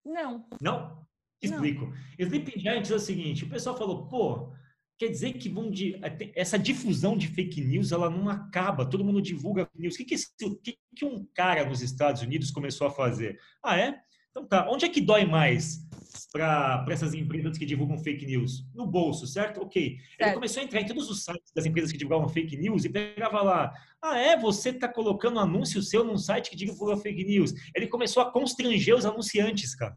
Não. 0.05 0.47
Não? 0.61 1.07
Explico. 1.43 1.87
Não. 1.87 1.95
Sleeping 2.19 2.59
Giants 2.59 2.91
é 2.91 2.95
o 2.95 3.01
seguinte, 3.01 3.45
o 3.45 3.49
pessoal 3.49 3.77
falou, 3.77 4.09
pô, 4.09 4.53
quer 4.99 5.09
dizer 5.09 5.35
que 5.35 5.49
vão 5.49 5.71
de, 5.71 5.95
é, 5.97 6.33
essa 6.35 6.59
difusão 6.59 7.17
de 7.17 7.29
fake 7.29 7.61
news 7.61 7.93
ela 7.93 8.11
não 8.11 8.29
acaba, 8.29 8.89
todo 8.89 9.05
mundo 9.05 9.23
divulga 9.23 9.69
news. 9.75 9.95
O 9.95 9.99
que, 9.99 10.05
que, 10.05 10.15
esse, 10.15 10.29
que, 10.63 10.77
que 10.97 11.05
um 11.05 11.27
cara 11.35 11.65
nos 11.65 11.81
Estados 11.83 12.23
Unidos 12.23 12.51
começou 12.51 12.87
a 12.87 12.91
fazer? 12.91 13.39
Ah, 13.63 13.79
é? 13.79 14.01
Então 14.31 14.47
tá, 14.47 14.69
onde 14.69 14.85
é 14.85 14.89
que 14.89 15.01
dói 15.01 15.25
mais 15.25 15.88
para 16.27 16.85
essas 16.91 17.15
empresas 17.15 17.57
que 17.57 17.67
divulgam 17.67 17.99
fake 17.99 18.27
news? 18.27 18.67
No 18.75 18.87
bolso, 18.87 19.27
certo? 19.27 19.63
Ok. 19.63 19.97
Certo. 19.99 20.21
Ele 20.21 20.33
começou 20.33 20.61
a 20.61 20.65
entrar 20.65 20.81
em 20.81 20.87
todos 20.87 21.11
os 21.11 21.25
sites 21.25 21.53
das 21.55 21.67
empresas 21.67 21.93
que 21.93 21.99
divulgavam 21.99 22.29
fake 22.29 22.57
news 22.57 22.85
e 22.85 22.89
pegava 22.89 23.43
lá, 23.43 23.73
ah 24.03 24.19
é, 24.19 24.37
você 24.37 24.71
está 24.71 24.89
colocando 24.89 25.39
anúncio 25.41 25.83
seu 25.83 26.05
num 26.05 26.17
site 26.17 26.51
que 26.51 26.57
divulga 26.57 26.97
fake 26.97 27.25
news. 27.25 27.53
Ele 27.75 27.87
começou 27.87 28.23
a 28.23 28.31
constranger 28.31 28.95
os 28.95 29.07
anunciantes, 29.07 29.75
cara. 29.75 29.97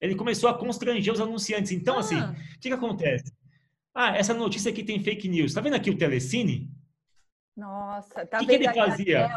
Ele 0.00 0.14
começou 0.14 0.48
a 0.48 0.56
constranger 0.56 1.12
os 1.12 1.20
anunciantes. 1.20 1.72
Então, 1.72 1.98
assim, 1.98 2.16
ah. 2.16 2.30
assim, 2.30 2.42
o 2.42 2.60
que, 2.60 2.68
que 2.68 2.74
acontece? 2.74 3.32
Ah, 3.94 4.16
essa 4.16 4.32
notícia 4.32 4.70
aqui 4.70 4.84
tem 4.84 5.02
fake 5.02 5.28
news. 5.28 5.54
Tá 5.54 5.60
vendo 5.60 5.74
aqui 5.74 5.90
o 5.90 5.98
Telecine? 5.98 6.70
Nossa, 7.56 8.24
tá 8.24 8.38
O 8.38 8.40
que, 8.40 8.46
que 8.46 8.52
ele 8.52 8.72
fazia? 8.72 9.28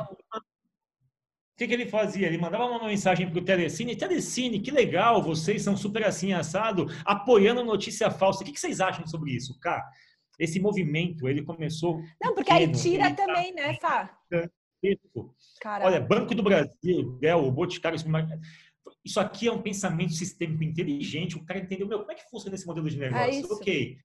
O 1.54 1.58
que, 1.58 1.68
que 1.68 1.74
ele 1.74 1.86
fazia? 1.86 2.28
Ele 2.28 2.38
mandava 2.38 2.66
uma 2.66 2.88
mensagem 2.88 3.30
para 3.30 3.40
o 3.40 3.44
Telecine. 3.44 3.96
Telecine, 3.96 4.60
que 4.60 4.72
legal, 4.72 5.22
vocês 5.22 5.62
são 5.62 5.78
super 5.78 6.04
assim, 6.06 6.34
assado, 6.34 6.88
apoiando 7.06 7.64
notícia 7.64 8.10
falsa. 8.10 8.42
O 8.42 8.46
que, 8.46 8.52
que 8.52 8.60
vocês 8.60 8.82
acham 8.82 9.06
sobre 9.06 9.32
isso, 9.32 9.60
cara? 9.60 9.84
Esse 10.40 10.60
movimento, 10.60 11.30
ele 11.30 11.44
começou... 11.44 12.02
Não, 12.22 12.34
porque 12.34 12.52
pequeno, 12.52 12.74
aí 12.74 12.82
tira 12.82 13.14
tá 13.14 13.26
também, 13.28 13.54
tá... 13.54 13.62
né, 13.62 13.78
Fá? 13.80 14.18
Olha, 15.84 16.02
Banco 16.02 16.34
do 16.34 16.42
Brasil, 16.42 17.20
é, 17.22 17.36
o 17.36 17.52
Boticário, 17.52 18.00
isso 19.06 19.20
aqui 19.20 19.48
é 19.48 19.52
um 19.52 19.62
pensamento 19.62 20.14
sistêmico 20.14 20.64
inteligente. 20.64 21.38
O 21.38 21.46
cara 21.46 21.60
entendeu, 21.60 21.88
meu, 21.88 22.00
como 22.00 22.12
é 22.12 22.16
que 22.16 22.30
funciona 22.30 22.56
esse 22.56 22.66
modelo 22.66 22.90
de 22.90 23.02
é 23.02 23.10
negócio? 23.10 23.52
É 23.52 23.54
ok. 23.54 23.98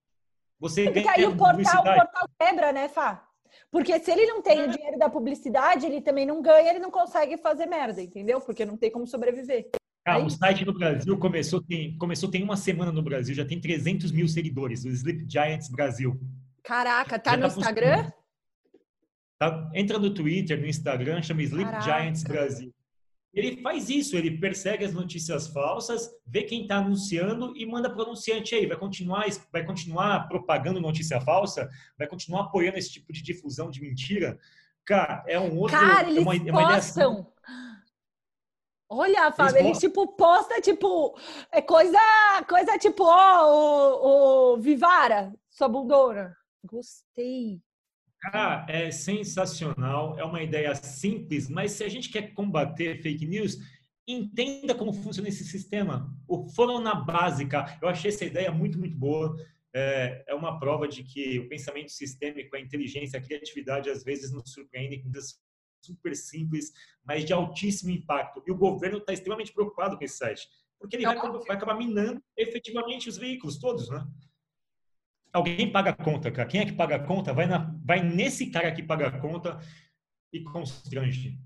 Você 0.58 0.84
Porque 0.84 1.00
ganha 1.00 1.12
aí 1.12 1.26
o 1.26 1.36
portal, 1.36 1.80
o 1.80 1.84
portal 1.84 2.28
quebra, 2.38 2.72
né, 2.72 2.88
Fá? 2.88 3.25
Porque 3.70 3.98
se 3.98 4.10
ele 4.10 4.26
não 4.26 4.42
tem 4.42 4.62
o 4.62 4.70
dinheiro 4.70 4.98
da 4.98 5.08
publicidade, 5.08 5.86
ele 5.86 6.00
também 6.00 6.24
não 6.24 6.40
ganha, 6.40 6.70
ele 6.70 6.78
não 6.78 6.90
consegue 6.90 7.36
fazer 7.36 7.66
merda, 7.66 8.02
entendeu? 8.02 8.40
Porque 8.40 8.64
não 8.64 8.76
tem 8.76 8.90
como 8.90 9.06
sobreviver. 9.06 9.68
Ah, 10.06 10.18
o 10.18 10.30
site 10.30 10.64
no 10.64 10.72
Brasil 10.72 11.18
começou 11.18 11.60
tem, 11.60 11.98
começou 11.98 12.30
tem 12.30 12.42
uma 12.42 12.56
semana 12.56 12.92
no 12.92 13.02
Brasil, 13.02 13.34
já 13.34 13.44
tem 13.44 13.60
300 13.60 14.12
mil 14.12 14.28
seguidores, 14.28 14.84
o 14.84 14.88
Sleep 14.88 15.26
Giants 15.28 15.68
Brasil. 15.68 16.18
Caraca, 16.62 17.18
tá 17.18 17.32
já 17.32 17.36
no 17.36 17.42
tá 17.42 17.48
Instagram? 17.48 18.12
Tá, 19.38 19.70
entra 19.74 19.98
no 19.98 20.14
Twitter, 20.14 20.60
no 20.60 20.66
Instagram, 20.66 21.20
chama 21.22 21.42
Sleep 21.42 21.70
Caraca. 21.70 21.84
Giants 21.84 22.22
Brasil. 22.22 22.72
Ele 23.36 23.60
faz 23.60 23.90
isso, 23.90 24.16
ele 24.16 24.38
persegue 24.38 24.82
as 24.82 24.94
notícias 24.94 25.46
falsas, 25.48 26.10
vê 26.26 26.42
quem 26.42 26.62
está 26.62 26.78
anunciando 26.78 27.54
e 27.54 27.66
manda 27.66 27.90
para 27.90 27.98
o 27.98 28.06
anunciante 28.06 28.54
aí, 28.54 28.64
vai 28.66 28.78
continuar, 28.78 29.26
vai 29.52 29.62
continuar 29.62 30.26
propagando 30.26 30.80
notícia 30.80 31.20
falsa, 31.20 31.68
vai 31.98 32.08
continuar 32.08 32.44
apoiando 32.44 32.78
esse 32.78 32.90
tipo 32.90 33.12
de 33.12 33.22
difusão 33.22 33.70
de 33.70 33.82
mentira. 33.82 34.38
Cara, 34.86 35.22
é 35.28 35.38
um 35.38 35.58
outro. 35.58 35.76
Cara, 35.76 36.08
eles 36.08 36.16
é 36.16 36.20
uma, 36.22 36.34
é 36.34 36.50
uma 36.50 36.74
postam. 36.74 37.30
Olha, 38.88 39.30
Fábio, 39.32 39.58
ele 39.58 39.72
tipo 39.72 40.06
posta 40.16 40.60
tipo 40.60 41.18
é 41.52 41.60
coisa, 41.60 41.98
coisa 42.48 42.78
tipo 42.78 43.04
ó, 43.04 43.50
o, 43.50 44.54
o 44.54 44.56
Vivara, 44.58 45.34
sua 45.50 45.68
bundona. 45.68 46.34
Gostei. 46.64 47.60
Cara, 48.32 48.66
é 48.68 48.90
sensacional, 48.90 50.18
é 50.18 50.24
uma 50.24 50.42
ideia 50.42 50.74
simples, 50.74 51.48
mas 51.48 51.72
se 51.72 51.84
a 51.84 51.88
gente 51.88 52.10
quer 52.10 52.34
combater 52.34 53.00
fake 53.00 53.24
news, 53.24 53.56
entenda 54.06 54.74
como 54.74 54.92
funciona 54.92 55.28
esse 55.28 55.44
sistema. 55.44 56.12
O 56.26 56.48
foram 56.48 56.80
na 56.80 56.94
básica. 56.94 57.78
Eu 57.80 57.88
achei 57.88 58.10
essa 58.10 58.24
ideia 58.24 58.50
muito, 58.50 58.78
muito 58.78 58.96
boa. 58.96 59.36
É, 59.72 60.24
é 60.26 60.34
uma 60.34 60.58
prova 60.58 60.88
de 60.88 61.04
que 61.04 61.38
o 61.38 61.48
pensamento 61.48 61.92
sistêmico, 61.92 62.56
a 62.56 62.60
inteligência, 62.60 63.18
a 63.18 63.22
criatividade, 63.22 63.90
às 63.90 64.02
vezes 64.02 64.32
nos 64.32 64.50
surpreendem 64.52 65.02
com 65.02 65.12
coisas 65.12 65.38
super 65.84 66.16
simples, 66.16 66.72
mas 67.04 67.24
de 67.24 67.32
altíssimo 67.32 67.92
impacto. 67.92 68.42
E 68.44 68.50
o 68.50 68.56
governo 68.56 68.98
está 68.98 69.12
extremamente 69.12 69.52
preocupado 69.52 69.96
com 69.96 70.04
esse 70.04 70.16
site, 70.16 70.48
porque 70.80 70.96
ele 70.96 71.04
vai, 71.04 71.16
vai 71.16 71.56
acabar 71.56 71.76
minando 71.76 72.20
efetivamente 72.36 73.08
os 73.08 73.16
veículos 73.16 73.56
todos, 73.56 73.88
né? 73.88 74.04
Alguém 75.36 75.70
paga 75.70 75.90
a 75.90 75.94
conta, 75.94 76.30
cara. 76.30 76.48
Quem 76.48 76.60
é 76.60 76.64
que 76.64 76.72
paga 76.72 76.96
a 76.96 77.04
conta? 77.04 77.32
Vai, 77.32 77.46
na, 77.46 77.74
vai 77.84 78.02
nesse 78.02 78.50
cara 78.50 78.72
que 78.72 78.82
paga 78.82 79.08
a 79.08 79.20
conta 79.20 79.58
e 80.32 80.42
constrange. 80.42 81.38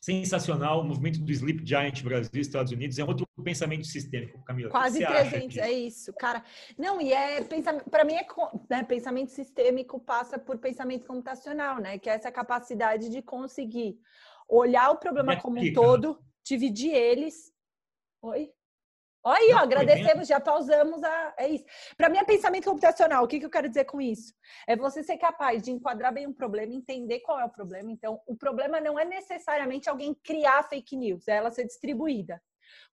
Sensacional, 0.00 0.80
o 0.80 0.84
movimento 0.84 1.20
do 1.20 1.30
Sleep 1.30 1.64
Giant 1.64 2.02
Brasil 2.02 2.40
Estados 2.40 2.72
Unidos 2.72 2.98
é 2.98 3.04
outro 3.04 3.26
pensamento 3.44 3.86
sistêmico, 3.86 4.42
Camila. 4.44 4.70
Quase 4.70 5.04
300, 5.04 5.58
é 5.58 5.70
isso, 5.70 6.12
cara. 6.14 6.42
Não, 6.76 7.00
e 7.00 7.12
é 7.12 7.42
para 7.90 8.04
mim 8.04 8.14
é 8.14 8.26
né, 8.68 8.82
pensamento 8.82 9.30
sistêmico 9.30 10.00
passa 10.00 10.38
por 10.38 10.58
pensamento 10.58 11.06
computacional, 11.06 11.78
né? 11.78 11.98
Que 11.98 12.08
é 12.08 12.14
essa 12.14 12.32
capacidade 12.32 13.10
de 13.10 13.20
conseguir 13.20 13.98
olhar 14.48 14.90
o 14.90 14.96
problema 14.96 15.36
como 15.36 15.60
um 15.60 15.72
todo, 15.72 16.18
dividir 16.42 16.94
eles. 16.94 17.52
Oi? 18.22 18.50
Olha, 19.22 19.56
ó, 19.56 19.58
agradecemos, 19.58 20.26
já 20.26 20.40
pausamos 20.40 21.02
a. 21.02 21.34
É 21.38 21.48
isso. 21.48 21.64
Para 21.96 22.08
mim 22.08 22.18
é 22.18 22.24
pensamento 22.24 22.64
computacional. 22.64 23.22
O 23.22 23.28
que, 23.28 23.38
que 23.38 23.44
eu 23.44 23.50
quero 23.50 23.68
dizer 23.68 23.84
com 23.84 24.00
isso? 24.00 24.32
É 24.66 24.74
você 24.74 25.02
ser 25.02 25.18
capaz 25.18 25.62
de 25.62 25.70
enquadrar 25.70 26.12
bem 26.12 26.26
um 26.26 26.32
problema, 26.32 26.72
entender 26.72 27.20
qual 27.20 27.38
é 27.38 27.44
o 27.44 27.50
problema. 27.50 27.90
Então, 27.90 28.20
o 28.26 28.34
problema 28.34 28.80
não 28.80 28.98
é 28.98 29.04
necessariamente 29.04 29.90
alguém 29.90 30.14
criar 30.24 30.62
fake 30.62 30.96
news, 30.96 31.28
é 31.28 31.36
ela 31.36 31.50
ser 31.50 31.64
distribuída. 31.64 32.40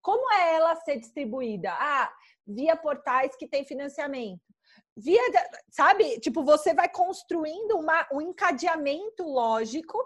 Como 0.01 0.31
é 0.34 0.55
ela 0.55 0.75
ser 0.75 0.98
distribuída? 0.98 1.72
Ah, 1.72 2.12
via 2.46 2.75
portais 2.75 3.36
que 3.36 3.48
tem 3.48 3.63
financiamento. 3.63 4.41
Via, 4.98 5.22
sabe? 5.69 6.19
Tipo, 6.19 6.43
você 6.43 6.74
vai 6.74 6.89
construindo 6.89 7.77
uma, 7.77 8.07
um 8.12 8.19
encadeamento 8.19 9.24
lógico 9.24 9.98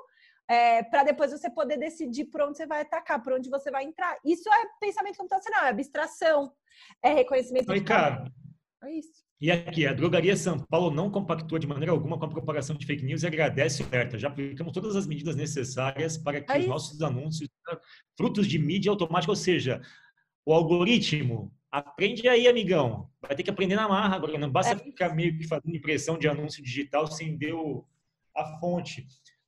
é, 0.52 0.84
para 0.84 1.06
depois 1.06 1.32
você 1.32 1.50
poder 1.50 1.78
decidir 1.78 2.26
por 2.26 2.42
onde 2.42 2.58
você 2.58 2.68
vai 2.68 2.82
atacar, 2.82 3.24
por 3.24 3.32
onde 3.32 3.50
você 3.50 3.72
vai 3.72 3.86
entrar. 3.86 4.18
Isso 4.26 4.50
é 4.50 4.66
pensamento 4.82 5.16
computacional, 5.16 5.64
é 5.64 5.70
abstração, 5.70 6.52
é 7.02 7.14
reconhecimento. 7.14 7.72
Oi, 7.72 7.82
cara. 7.82 8.30
É 8.84 8.92
isso. 8.92 9.24
E 9.40 9.50
aqui, 9.50 9.88
a 9.88 9.94
Drogaria 9.94 10.36
São 10.36 10.60
Paulo 10.60 10.92
não 10.92 11.10
compactua 11.10 11.58
de 11.58 11.66
maneira 11.66 11.94
alguma 11.94 12.20
com 12.20 12.26
a 12.26 12.30
propagação 12.30 12.76
de 12.76 12.86
fake 12.86 13.06
news 13.06 13.24
e 13.24 13.28
agradece 13.28 13.82
o 13.82 13.86
alerta. 13.86 14.20
Já 14.20 14.28
aplicamos 14.28 14.74
todas 14.74 14.98
as 14.98 15.08
medidas 15.08 15.38
necessárias 15.38 16.18
para 16.18 16.42
que 16.42 16.52
é 16.52 16.60
os 16.60 16.68
nossos 16.68 17.02
anúncios 17.02 17.50
frutos 18.18 18.46
de 18.46 18.60
mídia 18.60 18.92
automática, 18.92 19.32
ou 19.32 19.38
seja, 19.38 19.82
o 20.46 20.54
algoritmo 20.54 21.50
aprende 21.72 22.28
aí, 22.28 22.46
amigão. 22.46 23.10
Vai 23.22 23.38
ter 23.38 23.44
que 23.44 23.50
aprender 23.50 23.78
na 23.78 23.88
marra 23.88 24.18
agora. 24.18 24.38
Não 24.38 24.52
basta 24.52 24.74
é 24.74 24.78
ficar 24.78 25.16
meio 25.16 25.38
que 25.38 25.48
fazendo 25.48 25.78
impressão 25.78 26.18
de 26.18 26.28
anúncio 26.28 26.62
digital 26.62 27.08
sem 27.08 27.38
ver 27.38 27.56
a 28.36 28.60
fonte. 28.60 29.08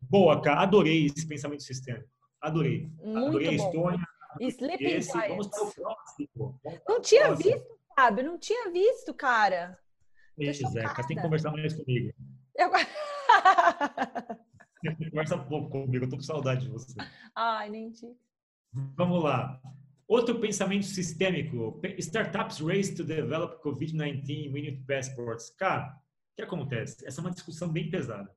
Boa, 0.09 0.41
cara. 0.41 0.61
Adorei 0.61 1.05
esse 1.05 1.27
pensamento 1.27 1.63
sistêmico. 1.63 2.09
Adorei. 2.41 2.89
Muito 3.03 3.27
Adorei 3.27 3.57
bom. 3.57 3.63
a 3.63 3.67
Estônia. 3.67 4.07
Sleeping 4.39 4.85
Esse, 4.85 5.11
vamos 5.27 5.47
para 5.47 5.63
o 5.63 5.73
próximo. 5.73 6.59
Não 6.87 7.01
tinha 7.01 7.33
visto, 7.35 7.79
Fábio. 7.95 8.25
Não 8.25 8.37
tinha 8.37 8.71
visto, 8.71 9.13
cara. 9.13 9.77
Isso, 10.37 10.67
Zeca. 10.69 11.07
Tem 11.07 11.15
que 11.15 11.23
conversar 11.23 11.51
mais 11.51 11.73
comigo. 11.73 12.13
Eu... 12.55 12.69
Conversa 15.11 15.37
pouco 15.37 15.69
comigo. 15.69 16.05
Eu 16.05 16.09
tô 16.09 16.17
com 16.17 16.23
saudade 16.23 16.65
de 16.65 16.71
você. 16.71 16.93
Ai, 17.35 17.69
nem 17.69 17.91
te... 17.91 18.07
Vamos 18.95 19.23
lá. 19.23 19.61
Outro 20.07 20.39
pensamento 20.39 20.85
sistêmico. 20.85 21.79
Startups 21.99 22.59
race 22.59 22.93
to 22.93 23.03
develop 23.03 23.61
COVID-19 23.63 24.51
Minute 24.51 24.83
Passports. 24.85 25.49
Cara, 25.51 25.95
o 26.33 26.35
que 26.35 26.41
acontece? 26.41 27.07
Essa 27.07 27.21
é 27.21 27.23
uma 27.23 27.31
discussão 27.31 27.69
bem 27.69 27.89
pesada 27.89 28.29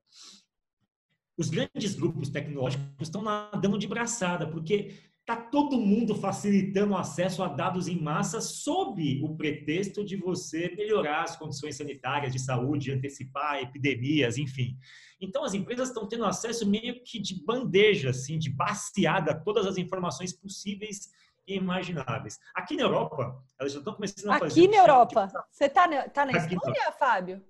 os 1.37 1.51
grandes 1.51 1.95
grupos 1.95 2.29
tecnológicos 2.29 2.87
estão 3.01 3.23
nadando 3.23 3.79
de 3.79 3.87
braçada, 3.87 4.47
porque 4.47 4.95
está 5.21 5.37
todo 5.37 5.81
mundo 5.81 6.15
facilitando 6.15 6.93
o 6.95 6.97
acesso 6.97 7.43
a 7.43 7.49
dados 7.49 7.89
em 7.89 8.01
massa 8.01 8.41
sob 8.41 9.21
o 9.25 9.37
pretexto 9.37 10.05
de 10.05 10.17
você 10.17 10.73
melhorar 10.77 11.25
as 11.25 11.37
condições 11.37 11.77
sanitárias 11.77 12.33
de 12.33 12.39
saúde, 12.39 12.93
antecipar 12.93 13.61
epidemias, 13.61 14.39
enfim. 14.39 14.79
Então, 15.21 15.43
as 15.45 15.53
empresas 15.53 15.89
estão 15.89 16.07
tendo 16.07 16.25
acesso 16.25 16.69
meio 16.69 17.03
que 17.03 17.19
de 17.19 17.45
bandeja, 17.45 18.11
assim, 18.11 18.39
de 18.39 18.51
baseada 18.51 19.33
a 19.33 19.39
todas 19.39 19.67
as 19.67 19.77
informações 19.77 20.33
possíveis 20.33 21.11
e 21.47 21.57
imagináveis. 21.57 22.39
Aqui 22.55 22.77
na 22.77 22.85
Europa, 22.85 23.43
elas 23.59 23.73
já 23.73 23.81
estão 23.81 23.95
começando 23.95 24.31
a 24.31 24.39
fazer... 24.39 24.61
Aqui 24.61 24.69
na 24.69 24.77
Europa? 24.77 25.29
Você 25.51 25.65
está 25.65 25.89
na, 25.89 26.09
tá 26.09 26.25
na 26.25 26.33
Estônia, 26.39 26.93
Fábio? 26.93 27.43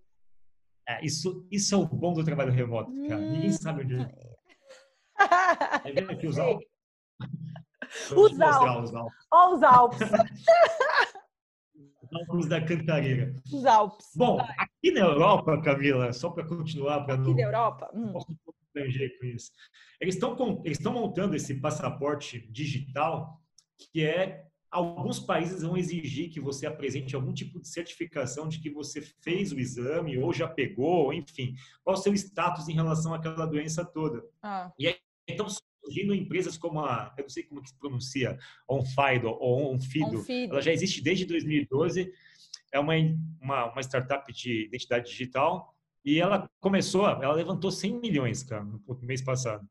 É, 0.89 1.05
isso, 1.05 1.47
isso 1.51 1.75
é 1.75 1.79
o 1.79 1.87
bom 1.87 2.13
do 2.13 2.25
trabalho 2.25 2.53
remoto, 2.53 2.93
cara. 3.09 3.21
Hum. 3.21 3.33
Ninguém 3.33 3.53
sabe 3.53 3.83
onde. 3.83 3.97
É 5.85 5.93
vendo 5.93 6.13
aqui 6.13 6.27
os 6.27 6.39
Alpes? 6.39 6.69
Os 8.15 8.41
Alpes. 8.41 8.93
Olha 9.33 9.55
os 9.55 9.63
Alpes. 9.63 10.01
os 12.03 12.13
Alpes 12.13 12.49
da 12.49 12.65
Cantareira. 12.65 13.35
Os 13.53 13.65
Alpes. 13.65 14.07
Bom, 14.15 14.37
Vai. 14.37 14.55
aqui 14.59 14.91
na 14.93 15.01
Europa, 15.01 15.61
Camila, 15.63 16.13
só 16.13 16.31
para 16.31 16.47
continuar, 16.47 17.05
para 17.05 17.17
não. 17.17 17.25
Aqui 17.25 17.35
na 17.35 17.43
Europa? 17.43 17.91
Hum. 17.95 18.13
Com 18.13 18.25
isso. 19.23 19.51
Eles 19.99 20.15
estão 20.15 20.63
eles 20.65 20.79
estão 20.79 20.93
montando 20.93 21.35
esse 21.35 21.59
passaporte 21.61 22.47
digital 22.53 23.41
que 23.79 24.05
é 24.05 24.45
alguns 24.71 25.19
países 25.19 25.63
vão 25.63 25.77
exigir 25.77 26.31
que 26.31 26.41
você 26.41 26.67
apresente 26.67 27.15
algum 27.15 27.33
tipo 27.33 27.61
de 27.61 27.69
certificação 27.69 28.49
de 28.49 28.61
que 28.61 28.71
você 28.71 29.01
fez 29.01 29.53
o 29.53 29.59
exame 29.59 30.19
ou 30.19 30.33
já 30.33 30.49
pegou, 30.49 31.13
enfim, 31.13 31.55
qual 31.83 31.97
o 31.97 32.01
seu 32.01 32.13
status 32.15 32.69
em 32.69 32.75
relação 32.75 33.15
àquela 33.15 33.47
doença 33.47 33.85
toda. 33.85 34.25
Ah. 34.43 34.73
E 34.79 34.89
aí, 34.89 34.97
então, 35.29 35.47
surgindo 35.85 36.15
empresas 36.15 36.59
como 36.59 36.81
a, 36.81 37.15
eu 37.17 37.23
não 37.23 37.29
sei 37.29 37.45
como 37.45 37.63
que 37.63 37.69
se 37.69 37.79
pronuncia, 37.79 38.37
OnFido 38.69 39.29
ou 39.29 39.73
OnFido, 39.73 40.19
Onfido. 40.19 40.53
ela 40.53 40.63
já 40.63 40.73
existe 40.73 41.03
desde 41.03 41.25
2012, 41.25 42.13
é 42.73 42.79
uma, 42.79 42.95
uma, 43.41 43.73
uma 43.73 43.81
startup 43.83 44.31
de 44.33 44.67
identidade 44.67 45.11
digital 45.11 45.75
e 46.05 46.21
ela 46.21 46.49
começou, 46.61 47.07
ela 47.07 47.33
levantou 47.33 47.71
100 47.71 48.01
milhões, 48.01 48.43
cara, 48.43 48.65
no 48.65 48.83
mês 49.03 49.23
passado. 49.23 49.69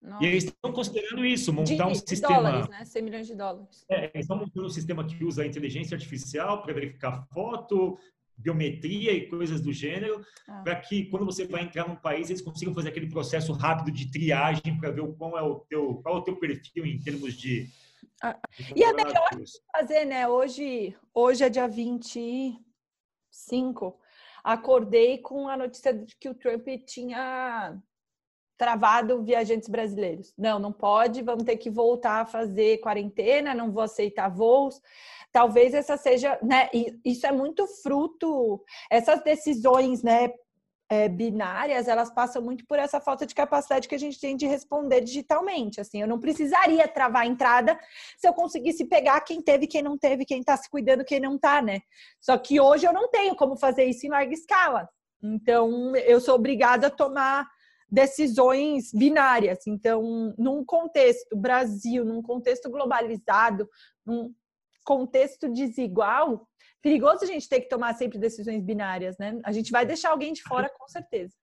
Nossa. 0.00 0.24
E 0.24 0.28
eles 0.28 0.44
estão 0.44 0.72
considerando 0.72 1.24
isso, 1.24 1.52
montar 1.52 1.74
de, 1.74 1.82
um 1.82 1.92
de 1.92 2.08
sistema. 2.08 2.34
dólares, 2.34 2.68
né? 2.68 2.84
100 2.84 3.02
milhões 3.02 3.26
de 3.26 3.34
dólares. 3.34 3.84
É, 3.90 4.04
eles 4.04 4.24
estão 4.24 4.36
montando 4.36 4.66
um 4.66 4.70
sistema 4.70 5.04
que 5.04 5.24
usa 5.24 5.44
inteligência 5.44 5.96
artificial 5.96 6.62
para 6.62 6.72
verificar 6.72 7.26
foto, 7.32 7.98
biometria 8.36 9.12
e 9.12 9.28
coisas 9.28 9.60
do 9.60 9.72
gênero, 9.72 10.24
ah. 10.48 10.62
para 10.62 10.76
que 10.76 11.06
quando 11.06 11.26
você 11.26 11.44
vai 11.44 11.64
entrar 11.64 11.88
num 11.88 11.96
país, 11.96 12.30
eles 12.30 12.40
consigam 12.40 12.72
fazer 12.72 12.90
aquele 12.90 13.08
processo 13.08 13.52
rápido 13.52 13.90
de 13.90 14.08
triagem 14.10 14.78
para 14.78 14.92
ver 14.92 15.04
qual 15.16 15.36
é 15.36 15.42
o 15.42 15.56
teu, 15.68 15.96
qual 15.96 16.14
é 16.16 16.18
o 16.18 16.22
teu 16.22 16.36
perfil 16.36 16.86
em 16.86 17.00
termos 17.00 17.34
de. 17.34 17.68
Ah. 18.22 18.38
de 18.56 18.74
e 18.76 18.84
é 18.84 18.92
melhor 18.92 19.28
fazer, 19.72 20.04
né? 20.04 20.28
Hoje, 20.28 20.96
hoje 21.12 21.42
é 21.42 21.50
dia 21.50 21.66
25. 21.66 23.98
Acordei 24.44 25.18
com 25.18 25.48
a 25.48 25.56
notícia 25.56 25.92
de 25.92 26.14
que 26.16 26.28
o 26.28 26.34
Trump 26.34 26.68
tinha 26.86 27.76
travado 28.58 29.22
viajantes 29.22 29.68
brasileiros. 29.68 30.34
Não, 30.36 30.58
não 30.58 30.72
pode, 30.72 31.22
vamos 31.22 31.44
ter 31.44 31.56
que 31.56 31.70
voltar 31.70 32.20
a 32.20 32.26
fazer 32.26 32.78
quarentena, 32.78 33.54
não 33.54 33.70
vou 33.70 33.84
aceitar 33.84 34.28
voos. 34.28 34.82
Talvez 35.30 35.72
essa 35.72 35.96
seja, 35.96 36.38
né? 36.42 36.68
Isso 37.04 37.26
é 37.26 37.32
muito 37.32 37.66
fruto, 37.82 38.60
essas 38.90 39.22
decisões, 39.22 40.02
né? 40.02 40.30
É, 40.90 41.06
binárias, 41.06 41.86
elas 41.86 42.10
passam 42.10 42.40
muito 42.40 42.64
por 42.66 42.78
essa 42.78 42.98
falta 42.98 43.26
de 43.26 43.34
capacidade 43.34 43.86
que 43.86 43.94
a 43.94 43.98
gente 43.98 44.18
tem 44.18 44.34
de 44.34 44.46
responder 44.46 45.02
digitalmente. 45.02 45.82
Assim, 45.82 46.00
eu 46.00 46.08
não 46.08 46.18
precisaria 46.18 46.88
travar 46.88 47.24
a 47.24 47.26
entrada 47.26 47.78
se 48.16 48.26
eu 48.26 48.32
conseguisse 48.32 48.86
pegar 48.86 49.20
quem 49.20 49.42
teve, 49.42 49.66
quem 49.66 49.82
não 49.82 49.98
teve, 49.98 50.24
quem 50.24 50.40
está 50.40 50.56
se 50.56 50.68
cuidando, 50.70 51.04
quem 51.04 51.20
não 51.20 51.36
está, 51.36 51.60
né? 51.60 51.82
Só 52.18 52.38
que 52.38 52.58
hoje 52.58 52.86
eu 52.86 52.92
não 52.94 53.06
tenho 53.10 53.36
como 53.36 53.54
fazer 53.54 53.84
isso 53.84 54.06
em 54.06 54.08
larga 54.08 54.32
escala. 54.32 54.88
Então, 55.22 55.94
eu 55.96 56.22
sou 56.22 56.36
obrigada 56.36 56.86
a 56.86 56.90
tomar 56.90 57.46
decisões 57.90 58.92
binárias. 58.92 59.66
Então, 59.66 60.34
num 60.38 60.64
contexto 60.64 61.36
Brasil, 61.36 62.04
num 62.04 62.22
contexto 62.22 62.70
globalizado, 62.70 63.68
num 64.04 64.34
contexto 64.84 65.52
desigual, 65.52 66.48
perigoso 66.82 67.24
a 67.24 67.26
gente 67.26 67.48
ter 67.48 67.60
que 67.60 67.68
tomar 67.68 67.94
sempre 67.94 68.18
decisões 68.18 68.62
binárias, 68.62 69.16
né? 69.18 69.40
A 69.44 69.52
gente 69.52 69.70
vai 69.70 69.84
deixar 69.84 70.10
alguém 70.10 70.32
de 70.32 70.42
fora 70.42 70.70
com 70.78 70.88
certeza. 70.88 71.34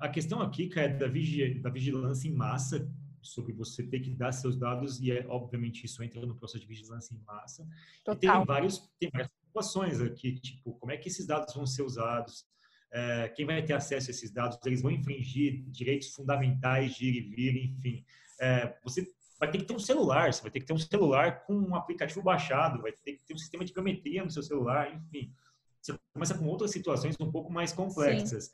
A 0.00 0.08
questão 0.08 0.40
aqui, 0.40 0.68
cara, 0.68 0.88
é 0.88 0.96
da, 0.96 1.06
da 1.06 1.70
vigilância 1.70 2.28
em 2.28 2.32
massa, 2.32 2.88
sobre 3.22 3.52
você 3.52 3.82
ter 3.82 4.00
que 4.00 4.10
dar 4.10 4.32
seus 4.32 4.56
dados, 4.56 5.00
e 5.00 5.12
é, 5.12 5.26
obviamente 5.28 5.84
isso 5.84 6.02
entra 6.02 6.24
no 6.24 6.34
processo 6.34 6.60
de 6.60 6.66
vigilância 6.66 7.14
em 7.14 7.22
massa. 7.24 7.66
Total. 8.04 8.16
E 8.16 8.18
tem, 8.18 8.46
vários, 8.46 8.90
tem 8.98 9.10
várias 9.12 9.30
situações 9.44 10.00
aqui, 10.00 10.40
tipo, 10.40 10.72
como 10.74 10.92
é 10.92 10.96
que 10.96 11.08
esses 11.08 11.26
dados 11.26 11.54
vão 11.54 11.66
ser 11.66 11.82
usados, 11.82 12.46
é, 12.92 13.28
quem 13.28 13.46
vai 13.46 13.62
ter 13.62 13.74
acesso 13.74 14.10
a 14.10 14.12
esses 14.12 14.30
dados, 14.30 14.58
eles 14.64 14.82
vão 14.82 14.90
infringir 14.90 15.64
direitos 15.68 16.08
fundamentais 16.08 16.94
de 16.94 17.06
ir 17.06 17.16
e 17.16 17.20
vir, 17.20 17.56
enfim. 17.64 18.04
É, 18.40 18.76
você 18.82 19.06
vai 19.38 19.50
ter 19.50 19.58
que 19.58 19.64
ter 19.64 19.74
um 19.74 19.78
celular, 19.78 20.32
você 20.32 20.42
vai 20.42 20.50
ter 20.50 20.60
que 20.60 20.66
ter 20.66 20.72
um 20.72 20.78
celular 20.78 21.44
com 21.44 21.54
um 21.54 21.74
aplicativo 21.74 22.22
baixado, 22.22 22.82
vai 22.82 22.92
ter 22.92 23.14
que 23.14 23.24
ter 23.24 23.34
um 23.34 23.38
sistema 23.38 23.64
de 23.64 23.72
biometria 23.72 24.24
no 24.24 24.30
seu 24.30 24.42
celular, 24.42 24.94
enfim. 24.94 25.32
Você 25.80 25.98
começa 26.12 26.36
com 26.36 26.44
outras 26.46 26.70
situações 26.70 27.16
um 27.18 27.30
pouco 27.30 27.50
mais 27.52 27.72
complexas. 27.72 28.44
Sim. 28.44 28.52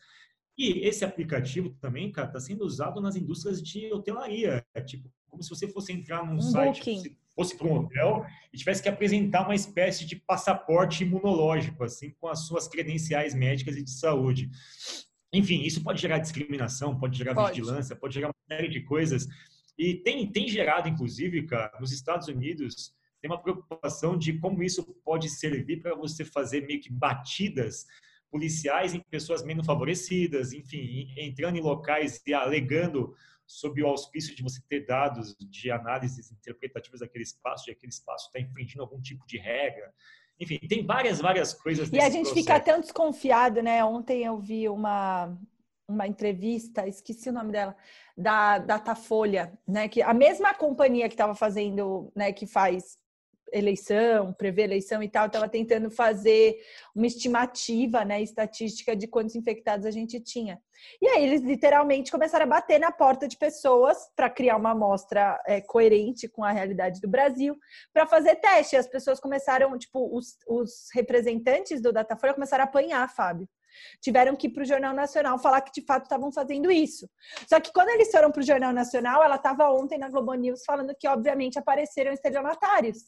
E 0.58 0.86
esse 0.86 1.04
aplicativo 1.04 1.70
também, 1.80 2.10
cara, 2.10 2.28
está 2.28 2.40
sendo 2.40 2.64
usado 2.64 3.00
nas 3.00 3.16
indústrias 3.16 3.60
de 3.60 3.92
hotelaria. 3.92 4.64
É 4.74 4.80
tipo, 4.80 5.12
como 5.28 5.42
se 5.42 5.50
você 5.50 5.68
fosse 5.68 5.92
entrar 5.92 6.24
num 6.24 6.36
um 6.36 6.40
site, 6.40 7.18
fosse 7.36 7.56
para 7.56 7.68
um 7.68 7.74
hotel 7.74 8.26
e 8.52 8.56
tivesse 8.56 8.82
que 8.82 8.88
apresentar 8.88 9.42
uma 9.42 9.54
espécie 9.54 10.06
de 10.06 10.16
passaporte 10.16 11.04
imunológico, 11.04 11.84
assim, 11.84 12.10
com 12.18 12.28
as 12.28 12.46
suas 12.46 12.66
credenciais 12.66 13.34
médicas 13.34 13.76
e 13.76 13.84
de 13.84 13.90
saúde. 13.90 14.50
Enfim, 15.32 15.60
isso 15.62 15.84
pode 15.84 16.00
gerar 16.00 16.18
discriminação, 16.18 16.98
pode 16.98 17.18
gerar 17.18 17.34
pode. 17.34 17.60
vigilância, 17.60 17.94
pode 17.94 18.14
gerar 18.14 18.28
uma 18.28 18.56
série 18.56 18.68
de 18.68 18.80
coisas. 18.80 19.28
E 19.78 19.94
tem, 19.96 20.26
tem 20.32 20.48
gerado, 20.48 20.88
inclusive, 20.88 21.44
cara, 21.44 21.78
nos 21.78 21.92
Estados 21.92 22.26
Unidos, 22.26 22.94
tem 23.20 23.30
uma 23.30 23.42
preocupação 23.42 24.16
de 24.16 24.38
como 24.38 24.62
isso 24.62 24.82
pode 25.04 25.28
servir 25.28 25.82
para 25.82 25.94
você 25.94 26.24
fazer 26.24 26.66
meio 26.66 26.80
que 26.80 26.90
batidas 26.90 27.84
policiais 28.30 28.94
em 28.94 29.00
pessoas 29.10 29.44
menos 29.44 29.66
favorecidas, 29.66 30.52
enfim, 30.52 31.12
entrando 31.16 31.56
em 31.56 31.60
locais 31.60 32.20
e 32.26 32.32
alegando 32.32 33.14
sob 33.46 33.82
o 33.82 33.86
auspício 33.86 34.34
de 34.34 34.42
você 34.42 34.60
ter 34.68 34.84
dados 34.84 35.36
de 35.38 35.70
análises 35.70 36.32
interpretativas 36.32 37.00
daquele 37.00 37.24
espaço, 37.24 37.64
de 37.64 37.70
aquele 37.70 37.90
espaço 37.90 38.26
está 38.26 38.40
infringindo 38.40 38.82
algum 38.82 39.00
tipo 39.00 39.26
de 39.26 39.38
regra. 39.38 39.92
Enfim, 40.38 40.58
tem 40.58 40.84
várias, 40.84 41.20
várias 41.20 41.54
coisas. 41.54 41.90
E 41.90 41.98
a 41.98 42.10
gente 42.10 42.26
processo. 42.26 42.34
fica 42.34 42.60
tão 42.60 42.80
desconfiado, 42.80 43.62
né? 43.62 43.82
Ontem 43.84 44.24
eu 44.24 44.38
vi 44.38 44.68
uma, 44.68 45.34
uma 45.88 46.06
entrevista, 46.06 46.86
esqueci 46.86 47.30
o 47.30 47.32
nome 47.32 47.52
dela, 47.52 47.74
da 48.16 48.58
Datafolha, 48.58 49.58
né? 49.66 49.88
Que 49.88 50.02
a 50.02 50.12
mesma 50.12 50.52
companhia 50.52 51.08
que 51.08 51.14
estava 51.14 51.34
fazendo, 51.34 52.12
né? 52.14 52.32
Que 52.32 52.46
faz 52.46 52.98
eleição, 53.52 54.32
prever 54.32 54.64
eleição 54.64 55.02
e 55.02 55.08
tal, 55.08 55.26
estava 55.26 55.48
tentando 55.48 55.90
fazer 55.90 56.56
uma 56.94 57.06
estimativa, 57.06 58.04
né, 58.04 58.22
estatística 58.22 58.94
de 58.96 59.06
quantos 59.06 59.34
infectados 59.34 59.86
a 59.86 59.90
gente 59.90 60.20
tinha. 60.20 60.60
E 61.00 61.08
aí 61.08 61.24
eles 61.24 61.42
literalmente 61.42 62.10
começaram 62.10 62.44
a 62.44 62.48
bater 62.48 62.78
na 62.78 62.92
porta 62.92 63.26
de 63.26 63.36
pessoas 63.36 63.96
para 64.14 64.28
criar 64.28 64.56
uma 64.56 64.72
amostra 64.72 65.40
é, 65.46 65.60
coerente 65.60 66.28
com 66.28 66.44
a 66.44 66.52
realidade 66.52 67.00
do 67.00 67.08
Brasil, 67.08 67.56
para 67.92 68.06
fazer 68.06 68.36
teste. 68.36 68.76
As 68.76 68.86
pessoas 68.86 69.18
começaram, 69.18 69.76
tipo, 69.78 70.14
os, 70.16 70.36
os 70.46 70.88
representantes 70.92 71.80
do 71.80 71.92
Datafolha 71.92 72.34
começaram 72.34 72.64
a 72.64 72.66
apanhar, 72.66 73.08
Fábio 73.08 73.48
tiveram 74.00 74.34
que 74.36 74.46
ir 74.46 74.50
para 74.50 74.62
o 74.62 74.66
Jornal 74.66 74.94
Nacional 74.94 75.38
falar 75.38 75.60
que 75.60 75.72
de 75.72 75.86
fato 75.86 76.04
estavam 76.04 76.32
fazendo 76.32 76.70
isso. 76.70 77.08
Só 77.48 77.60
que 77.60 77.72
quando 77.72 77.90
eles 77.90 78.10
foram 78.10 78.30
para 78.30 78.40
o 78.40 78.46
Jornal 78.46 78.72
Nacional, 78.72 79.22
ela 79.22 79.36
estava 79.36 79.70
ontem 79.70 79.98
na 79.98 80.08
Globo 80.08 80.32
News 80.34 80.64
falando 80.64 80.94
que, 80.98 81.06
obviamente, 81.06 81.58
apareceram 81.58 82.12
estelionatários. 82.12 82.98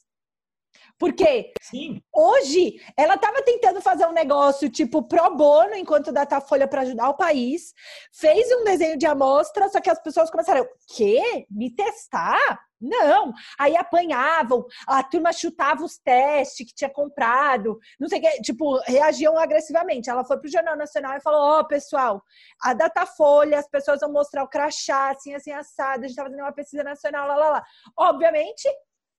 Porque 0.98 1.52
Sim. 1.62 2.02
hoje 2.12 2.80
ela 2.96 3.14
estava 3.14 3.42
tentando 3.42 3.80
fazer 3.80 4.06
um 4.06 4.12
negócio 4.12 4.68
tipo 4.68 5.02
pro 5.02 5.34
bono 5.34 5.74
enquanto 5.74 6.12
Datafolha 6.12 6.66
para 6.66 6.82
ajudar 6.82 7.08
o 7.10 7.16
país, 7.16 7.72
fez 8.12 8.46
um 8.52 8.64
desenho 8.64 8.98
de 8.98 9.06
amostra, 9.06 9.68
só 9.68 9.80
que 9.80 9.90
as 9.90 10.02
pessoas 10.02 10.30
começaram, 10.30 10.66
quê? 10.94 11.46
Me 11.50 11.70
testar? 11.70 12.68
Não. 12.80 13.32
Aí 13.58 13.76
apanhavam, 13.76 14.64
a 14.86 15.02
turma 15.02 15.32
chutava 15.32 15.84
os 15.84 15.98
testes 15.98 16.66
que 16.66 16.74
tinha 16.74 16.90
comprado, 16.90 17.78
não 17.98 18.08
sei 18.08 18.18
o 18.18 18.22
que, 18.22 18.42
tipo, 18.42 18.78
reagiam 18.86 19.36
agressivamente. 19.36 20.08
Ela 20.08 20.24
foi 20.24 20.38
pro 20.38 20.50
Jornal 20.50 20.76
Nacional 20.76 21.16
e 21.16 21.20
falou: 21.20 21.40
Ó, 21.40 21.60
oh, 21.60 21.64
pessoal, 21.66 22.22
a 22.62 22.72
Datafolha, 22.74 23.58
as 23.58 23.68
pessoas 23.68 24.00
vão 24.00 24.12
mostrar 24.12 24.44
o 24.44 24.48
crachá, 24.48 25.10
assim, 25.10 25.34
assim, 25.34 25.50
assado, 25.50 26.04
a 26.04 26.08
gente 26.08 26.16
tá 26.16 26.22
fazendo 26.22 26.40
uma 26.40 26.52
pesquisa 26.52 26.84
nacional, 26.84 27.26
lá, 27.26 27.36
lá, 27.36 27.48
lá. 27.50 27.64
Obviamente, 27.96 28.68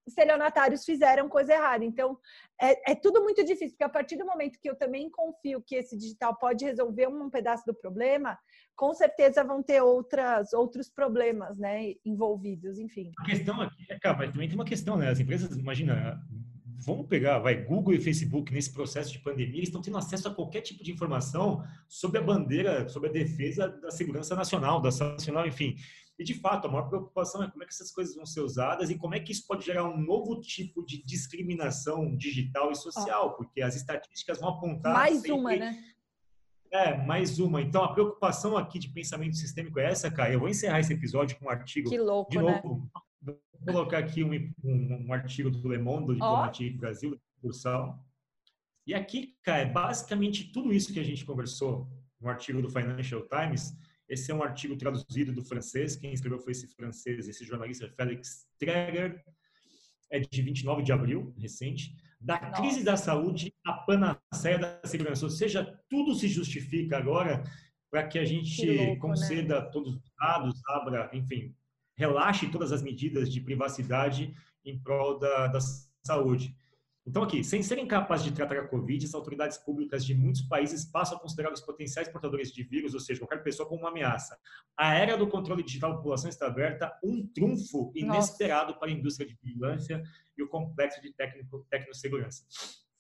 estelionatários 0.10 0.86
fizeram 0.86 1.30
coisa 1.30 1.54
errada. 1.54 1.86
Então, 1.86 2.18
é, 2.62 2.92
é, 2.92 2.96
tudo 2.96 3.24
muito 3.24 3.44
difícil, 3.44 3.72
porque 3.72 3.84
a 3.84 3.90
partir 3.90 4.18
do 4.18 4.26
momento 4.26 4.60
que 4.60 4.70
eu 4.70 4.76
também 4.76 5.10
confio 5.10 5.62
que 5.62 5.76
esse 5.76 5.98
digital 5.98 6.36
pode 6.36 6.66
resolver 6.66 7.08
um 7.08 7.30
pedaço 7.30 7.66
do 7.66 7.74
problema, 7.74 8.38
com 8.76 8.94
certeza 8.94 9.44
vão 9.44 9.64
ter 9.64 9.82
outras, 9.82 10.54
outros 10.54 10.90
problemas 10.90 11.58
né, 11.58 11.94
envolvidos, 12.06 12.78
enfim. 12.78 13.12
A 13.20 13.26
questão 13.26 13.62
aqui, 13.62 13.86
é, 13.90 13.98
cara, 14.00 14.18
mas 14.18 14.32
também 14.32 14.48
tem 14.48 14.58
uma 14.58 14.66
questão, 14.66 14.98
né? 14.98 15.10
As 15.10 15.20
empresas, 15.20 15.56
imagina, 15.58 16.22
vamos 16.86 17.08
pegar, 17.08 17.40
vai, 17.40 17.56
Google 17.56 17.94
e 17.94 18.00
Facebook 18.00 18.54
nesse 18.54 18.72
processo 18.74 19.12
de 19.12 19.20
pandemia, 19.20 19.64
estão 19.64 19.82
tendo 19.82 19.98
acesso 19.98 20.28
a 20.28 20.34
qualquer 20.34 20.62
tipo 20.62 20.84
de 20.84 20.92
informação 20.92 21.64
sobre 21.88 22.20
a 22.20 22.22
bandeira, 22.22 22.88
sobre 22.88 23.10
a 23.10 23.12
defesa 23.12 23.68
da 23.68 23.92
segurança 23.92 24.36
nacional, 24.36 24.82
da 24.82 24.90
nacional, 24.90 25.46
enfim. 25.46 25.76
E, 26.20 26.24
de 26.26 26.34
fato, 26.34 26.68
a 26.68 26.70
maior 26.70 26.90
preocupação 26.90 27.42
é 27.42 27.50
como 27.50 27.64
é 27.64 27.66
que 27.66 27.72
essas 27.72 27.92
coisas 27.92 28.14
vão 28.14 28.26
ser 28.26 28.42
usadas 28.42 28.90
e 28.90 28.98
como 28.98 29.16
é 29.16 29.22
que 29.22 29.32
isso 29.32 29.48
pode 29.48 29.66
gerar 29.66 29.86
um 29.86 29.98
novo 29.98 30.42
tipo 30.42 30.86
de 30.86 31.02
discriminação 31.02 32.14
digital 32.14 32.70
e 32.72 32.76
social, 32.76 33.38
porque 33.38 33.62
as 33.62 33.78
estatísticas 33.78 34.38
vão 34.38 34.50
apontar... 34.50 34.94
Mais 34.94 35.16
sempre... 35.16 35.32
uma, 35.32 35.56
né? 35.56 35.82
É, 36.72 36.98
mais 37.06 37.40
uma. 37.40 37.62
Então, 37.62 37.82
a 37.86 37.94
preocupação 37.94 38.58
aqui 38.58 38.78
de 38.78 38.90
pensamento 38.90 39.38
sistêmico 39.38 39.80
é 39.80 39.86
essa, 39.86 40.12
cara. 40.12 40.34
Eu 40.34 40.42
vou 40.42 40.50
encerrar 40.50 40.82
esse 40.82 40.92
episódio 40.92 41.40
com 41.40 41.46
um 41.46 41.50
artigo... 41.50 41.90
Que 41.90 41.98
louco, 41.98 42.30
de 42.30 42.38
novo, 42.38 42.92
né? 43.22 43.34
Vou 43.62 43.74
colocar 43.74 44.00
aqui 44.00 44.22
um, 44.22 44.34
um, 44.64 45.08
um, 45.08 45.14
artigo 45.14 45.50
do 45.50 45.70
Le 45.70 45.78
Monde, 45.78 46.08
do 46.08 46.14
Diplomatie 46.14 46.74
oh. 46.76 46.80
Brasil, 46.80 47.22
Cursal. 47.42 48.06
E 48.86 48.94
aqui, 48.94 49.38
cara, 49.42 49.62
é 49.62 49.66
basicamente 49.66 50.52
tudo 50.52 50.74
isso 50.74 50.92
que 50.92 51.00
a 51.00 51.04
gente 51.04 51.26
conversou 51.26 51.88
no 52.20 52.30
artigo 52.30 52.62
do 52.62 52.70
Financial 52.70 53.22
Times 53.22 53.74
esse 54.10 54.32
é 54.32 54.36
um 54.36 54.42
artigo 54.42 54.76
traduzido 54.76 55.32
do 55.32 55.44
francês. 55.44 55.96
Quem 55.96 56.12
escreveu 56.12 56.40
foi 56.40 56.52
esse 56.52 56.68
francês, 56.68 57.28
esse 57.28 57.46
jornalista 57.46 57.88
Félix 57.96 58.48
Treger. 58.58 59.24
É 60.12 60.20
de 60.20 60.42
29 60.42 60.82
de 60.82 60.92
abril, 60.92 61.32
recente. 61.38 61.96
Da 62.20 62.42
Nossa. 62.42 62.62
crise 62.62 62.84
da 62.84 62.98
saúde 62.98 63.54
à 63.64 63.74
panaceia 63.74 64.58
da 64.58 64.82
segurança. 64.84 65.24
Ou 65.24 65.30
seja, 65.30 65.80
tudo 65.88 66.16
se 66.16 66.28
justifica 66.28 66.98
agora 66.98 67.44
para 67.92 68.08
que 68.08 68.18
a 68.18 68.26
gente 68.26 68.56
que 68.56 68.72
louco, 68.72 68.94
né? 68.94 69.00
conceda 69.00 69.62
né? 69.62 69.70
todos 69.72 69.96
os 69.96 70.12
dados, 70.20 70.60
abra, 70.68 71.10
enfim, 71.14 71.56
relaxe 71.96 72.50
todas 72.50 72.72
as 72.72 72.82
medidas 72.82 73.32
de 73.32 73.42
privacidade 73.42 74.34
em 74.66 74.80
prol 74.80 75.20
da, 75.20 75.48
da 75.48 75.60
saúde. 76.04 76.56
Então, 77.10 77.24
aqui, 77.24 77.44
sem 77.44 77.64
serem 77.64 77.88
capazes 77.88 78.24
de 78.24 78.32
tratar 78.32 78.60
a 78.60 78.68
Covid, 78.68 79.04
as 79.04 79.16
autoridades 79.16 79.58
públicas 79.58 80.06
de 80.06 80.14
muitos 80.14 80.44
países 80.44 80.86
passam 80.86 81.18
a 81.18 81.20
considerar 81.20 81.52
os 81.52 81.60
potenciais 81.60 82.08
portadores 82.08 82.54
de 82.54 82.62
vírus, 82.62 82.94
ou 82.94 83.00
seja, 83.00 83.20
qualquer 83.20 83.42
pessoa, 83.42 83.68
como 83.68 83.82
uma 83.82 83.90
ameaça. 83.90 84.38
A 84.78 84.94
era 84.94 85.18
do 85.18 85.28
controle 85.28 85.64
digital 85.64 85.90
da 85.90 85.98
população 85.98 86.30
está 86.30 86.46
aberta, 86.46 86.96
um 87.04 87.26
trunfo 87.26 87.92
inesperado 87.96 88.68
Nossa. 88.68 88.80
para 88.80 88.90
a 88.90 88.92
indústria 88.92 89.28
de 89.28 89.36
vigilância 89.42 90.04
e 90.38 90.44
o 90.44 90.48
complexo 90.48 91.02
de 91.02 91.12
técnico, 91.12 91.66
tecnossegurança. 91.68 92.46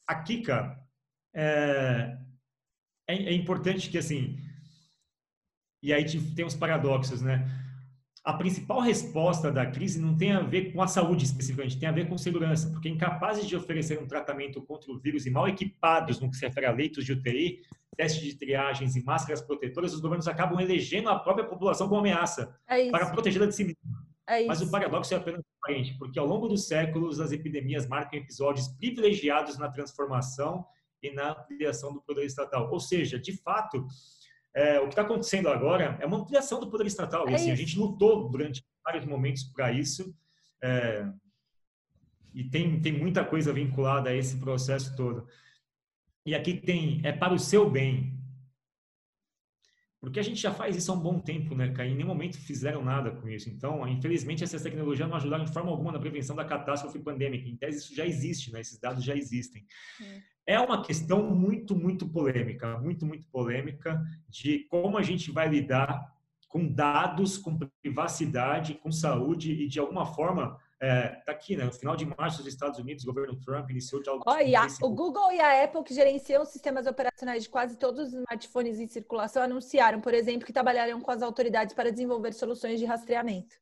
Aqui, 0.08 0.41
cara, 0.41 0.84
é, 1.32 2.17
é, 3.08 3.15
é 3.15 3.34
importante 3.34 3.91
que, 3.91 3.98
assim, 4.00 4.39
e 5.84 5.93
aí 5.93 6.04
tem 6.34 6.43
uns 6.43 6.56
paradoxos, 6.56 7.22
né? 7.22 7.48
A 8.23 8.34
principal 8.34 8.82
resposta 8.82 9.51
da 9.51 9.65
crise 9.65 9.99
não 9.99 10.15
tem 10.15 10.32
a 10.32 10.41
ver 10.41 10.73
com 10.73 10.82
a 10.82 10.88
saúde 10.88 11.25
especificamente, 11.25 11.79
tem 11.79 11.88
a 11.88 11.91
ver 11.91 12.08
com 12.08 12.17
segurança, 12.17 12.69
porque 12.69 12.89
incapazes 12.89 13.47
de 13.47 13.55
oferecer 13.55 13.99
um 13.99 14.08
tratamento 14.08 14.62
contra 14.62 14.91
o 14.91 14.99
vírus 14.99 15.25
e 15.25 15.29
mal 15.29 15.47
equipados 15.47 16.19
no 16.19 16.29
que 16.29 16.38
se 16.38 16.45
refere 16.45 16.65
a 16.65 16.71
leitos 16.71 17.05
de 17.05 17.13
UTI, 17.13 17.62
testes 17.95 18.21
de 18.21 18.36
triagens 18.36 18.95
e 18.95 19.03
máscaras 19.03 19.41
protetoras, 19.41 19.93
os 19.93 19.99
governos 19.99 20.27
acabam 20.27 20.60
elegendo 20.60 21.10
a 21.10 21.19
própria 21.19 21.45
população 21.45 21.88
como 21.88 21.99
ameaça 21.99 22.55
é 22.67 22.89
para 22.89 23.10
protegê-la 23.10 23.45
de 23.45 23.55
si 23.55 23.63
mesma. 23.63 24.10
É 24.27 24.45
Mas 24.45 24.62
o 24.62 24.69
paradoxo 24.69 25.13
é 25.13 25.17
apenas 25.17 25.41
aparente, 25.62 25.97
porque 25.97 26.19
ao 26.19 26.25
longo 26.25 26.47
dos 26.47 26.67
séculos 26.67 27.19
as 27.19 27.32
epidemias 27.32 27.88
marcam 27.88 28.19
episódios 28.19 28.67
privilegiados 28.67 29.58
na 29.58 29.69
transformação 29.69 30.65
e 31.01 31.12
na 31.12 31.32
ampliação 31.32 31.93
do 31.93 32.01
poder 32.01 32.25
estatal. 32.25 32.69
Ou 32.71 32.79
seja, 32.79 33.17
de 33.17 33.36
fato, 33.38 33.88
é, 34.60 34.78
o 34.78 34.84
que 34.84 34.89
está 34.89 35.04
acontecendo 35.04 35.48
agora 35.48 35.98
é 36.02 36.06
uma 36.06 36.17
ampliação 36.17 36.60
do 36.60 36.69
poder 36.69 36.86
estatal. 36.86 37.30
É 37.30 37.36
assim, 37.36 37.50
a 37.50 37.56
gente 37.56 37.80
lutou 37.80 38.30
durante 38.30 38.62
vários 38.84 39.06
momentos 39.06 39.43
para 39.43 39.72
isso. 39.72 40.13
É, 40.62 41.08
e 42.34 42.43
tem, 42.43 42.82
tem 42.82 42.91
muita 42.91 43.24
coisa 43.24 43.54
vinculada 43.54 44.10
a 44.10 44.15
esse 44.15 44.38
processo 44.38 44.93
todo. 44.98 45.26
E 46.26 46.36
aqui 46.36 46.54
tem, 46.56 47.00
é 47.06 47.13
para 47.13 47.34
o 47.34 47.39
seu 47.39 47.69
bem. 47.69 48.19
Porque 50.02 50.19
a 50.19 50.24
gente 50.24 50.41
já 50.41 50.54
faz 50.54 50.76
isso 50.76 50.91
há 50.91 50.95
um 50.95 51.00
bom 51.00 51.19
tempo, 51.19 51.56
né, 51.56 51.74
Em 51.86 51.95
nenhum 51.95 52.08
momento 52.08 52.38
fizeram 52.38 52.84
nada 52.84 53.12
com 53.12 53.30
isso. 53.30 53.50
Então, 53.50 53.88
infelizmente, 53.88 54.43
essas 54.43 54.62
tecnologias 54.62 55.08
não 55.08 55.15
ajudaram 55.15 55.45
de 55.45 55.54
forma 55.54 55.72
alguma 55.72 55.93
na 55.93 56.00
prevenção 56.00 56.36
da 56.36 56.43
catástrofe 56.43 57.00
pandêmica. 57.00 57.48
Em 57.48 57.56
tese, 57.56 57.80
isso 57.80 57.95
já 57.95 58.06
existe, 58.06 58.52
né? 58.52 58.60
Esses 58.60 58.78
dados 58.78 59.04
já 59.06 59.15
existem. 59.15 59.65
É 60.49 60.59
uma 60.59 60.81
questão 60.81 61.21
muito, 61.21 61.75
muito 61.75 62.09
polêmica, 62.09 62.75
muito, 62.79 63.05
muito 63.05 63.27
polêmica 63.27 64.03
de 64.27 64.65
como 64.67 64.97
a 64.97 65.03
gente 65.03 65.29
vai 65.31 65.47
lidar 65.47 66.12
com 66.47 66.67
dados, 66.67 67.38
com 67.38 67.55
privacidade, 67.83 68.73
com 68.73 68.91
saúde 68.91 69.51
e 69.51 69.67
de 69.67 69.79
alguma 69.79 70.07
forma 70.07 70.59
é, 70.81 71.09
tá 71.23 71.33
aqui, 71.33 71.55
né? 71.55 71.65
No 71.65 71.71
final 71.71 71.95
de 71.95 72.03
março, 72.03 72.41
os 72.41 72.47
Estados 72.47 72.79
Unidos, 72.79 73.03
o 73.03 73.07
governo 73.13 73.39
Trump 73.39 73.69
iniciou 73.69 74.01
de 74.01 74.09
algo. 74.09 74.23
Olha, 74.25 74.65
o 74.81 74.89
Google 74.89 75.31
e 75.33 75.39
a 75.39 75.63
Apple, 75.65 75.83
que 75.83 75.93
gerenciam 75.93 76.43
sistemas 76.43 76.88
operacionais 76.88 77.43
de 77.43 77.49
quase 77.49 77.77
todos 77.77 78.07
os 78.07 78.13
smartphones 78.13 78.79
em 78.79 78.88
circulação, 78.88 79.43
anunciaram, 79.43 80.01
por 80.01 80.15
exemplo, 80.15 80.47
que 80.47 80.53
trabalhariam 80.53 80.99
com 80.99 81.12
as 81.12 81.21
autoridades 81.21 81.75
para 81.75 81.91
desenvolver 81.91 82.33
soluções 82.33 82.79
de 82.79 82.85
rastreamento. 82.85 83.55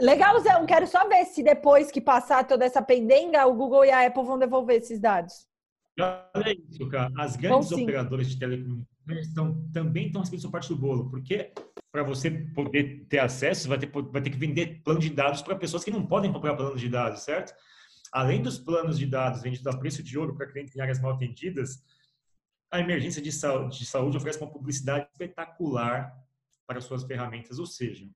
Legalzão, 0.00 0.66
quero 0.66 0.86
só 0.86 1.08
ver 1.08 1.24
se 1.26 1.42
depois 1.42 1.90
que 1.90 2.00
passar 2.00 2.46
toda 2.46 2.64
essa 2.64 2.82
pendenga, 2.82 3.46
o 3.46 3.54
Google 3.54 3.84
e 3.84 3.90
a 3.90 4.06
Apple 4.06 4.24
vão 4.24 4.38
devolver 4.38 4.76
esses 4.76 5.00
dados. 5.00 5.46
Olha 6.34 6.56
isso, 6.68 6.88
cara. 6.88 7.12
As 7.18 7.36
grandes 7.36 7.70
operadoras 7.72 8.28
de 8.28 8.38
telecomunicações 8.38 9.26
estão, 9.26 9.68
também 9.72 10.06
estão 10.06 10.20
recebendo 10.20 10.40
sua 10.40 10.50
parte 10.50 10.68
do 10.68 10.76
bolo, 10.76 11.10
porque 11.10 11.52
para 11.90 12.02
você 12.02 12.30
poder 12.30 13.06
ter 13.08 13.18
acesso, 13.18 13.68
vai 13.68 13.78
ter, 13.78 13.90
vai 13.90 14.22
ter 14.22 14.30
que 14.30 14.38
vender 14.38 14.80
plano 14.82 15.00
de 15.00 15.10
dados 15.10 15.42
para 15.42 15.56
pessoas 15.56 15.84
que 15.84 15.90
não 15.90 16.06
podem 16.06 16.32
comprar 16.32 16.56
plano 16.56 16.76
de 16.76 16.88
dados, 16.88 17.22
certo? 17.22 17.54
Além 18.10 18.42
dos 18.42 18.58
planos 18.58 18.98
de 18.98 19.06
dados 19.06 19.42
vendidos 19.42 19.66
a 19.66 19.76
preço 19.76 20.02
de 20.02 20.18
ouro 20.18 20.34
para 20.34 20.46
clientes 20.46 20.74
em 20.74 20.80
áreas 20.80 21.00
mal 21.00 21.12
atendidas, 21.12 21.82
a 22.70 22.80
emergência 22.80 23.20
de 23.20 23.30
saúde, 23.30 23.78
de 23.78 23.86
saúde 23.86 24.16
oferece 24.16 24.38
uma 24.40 24.50
publicidade 24.50 25.06
espetacular 25.12 26.14
para 26.66 26.80
suas 26.80 27.04
ferramentas. 27.04 27.58
Ou 27.58 27.66
seja, 27.66 28.06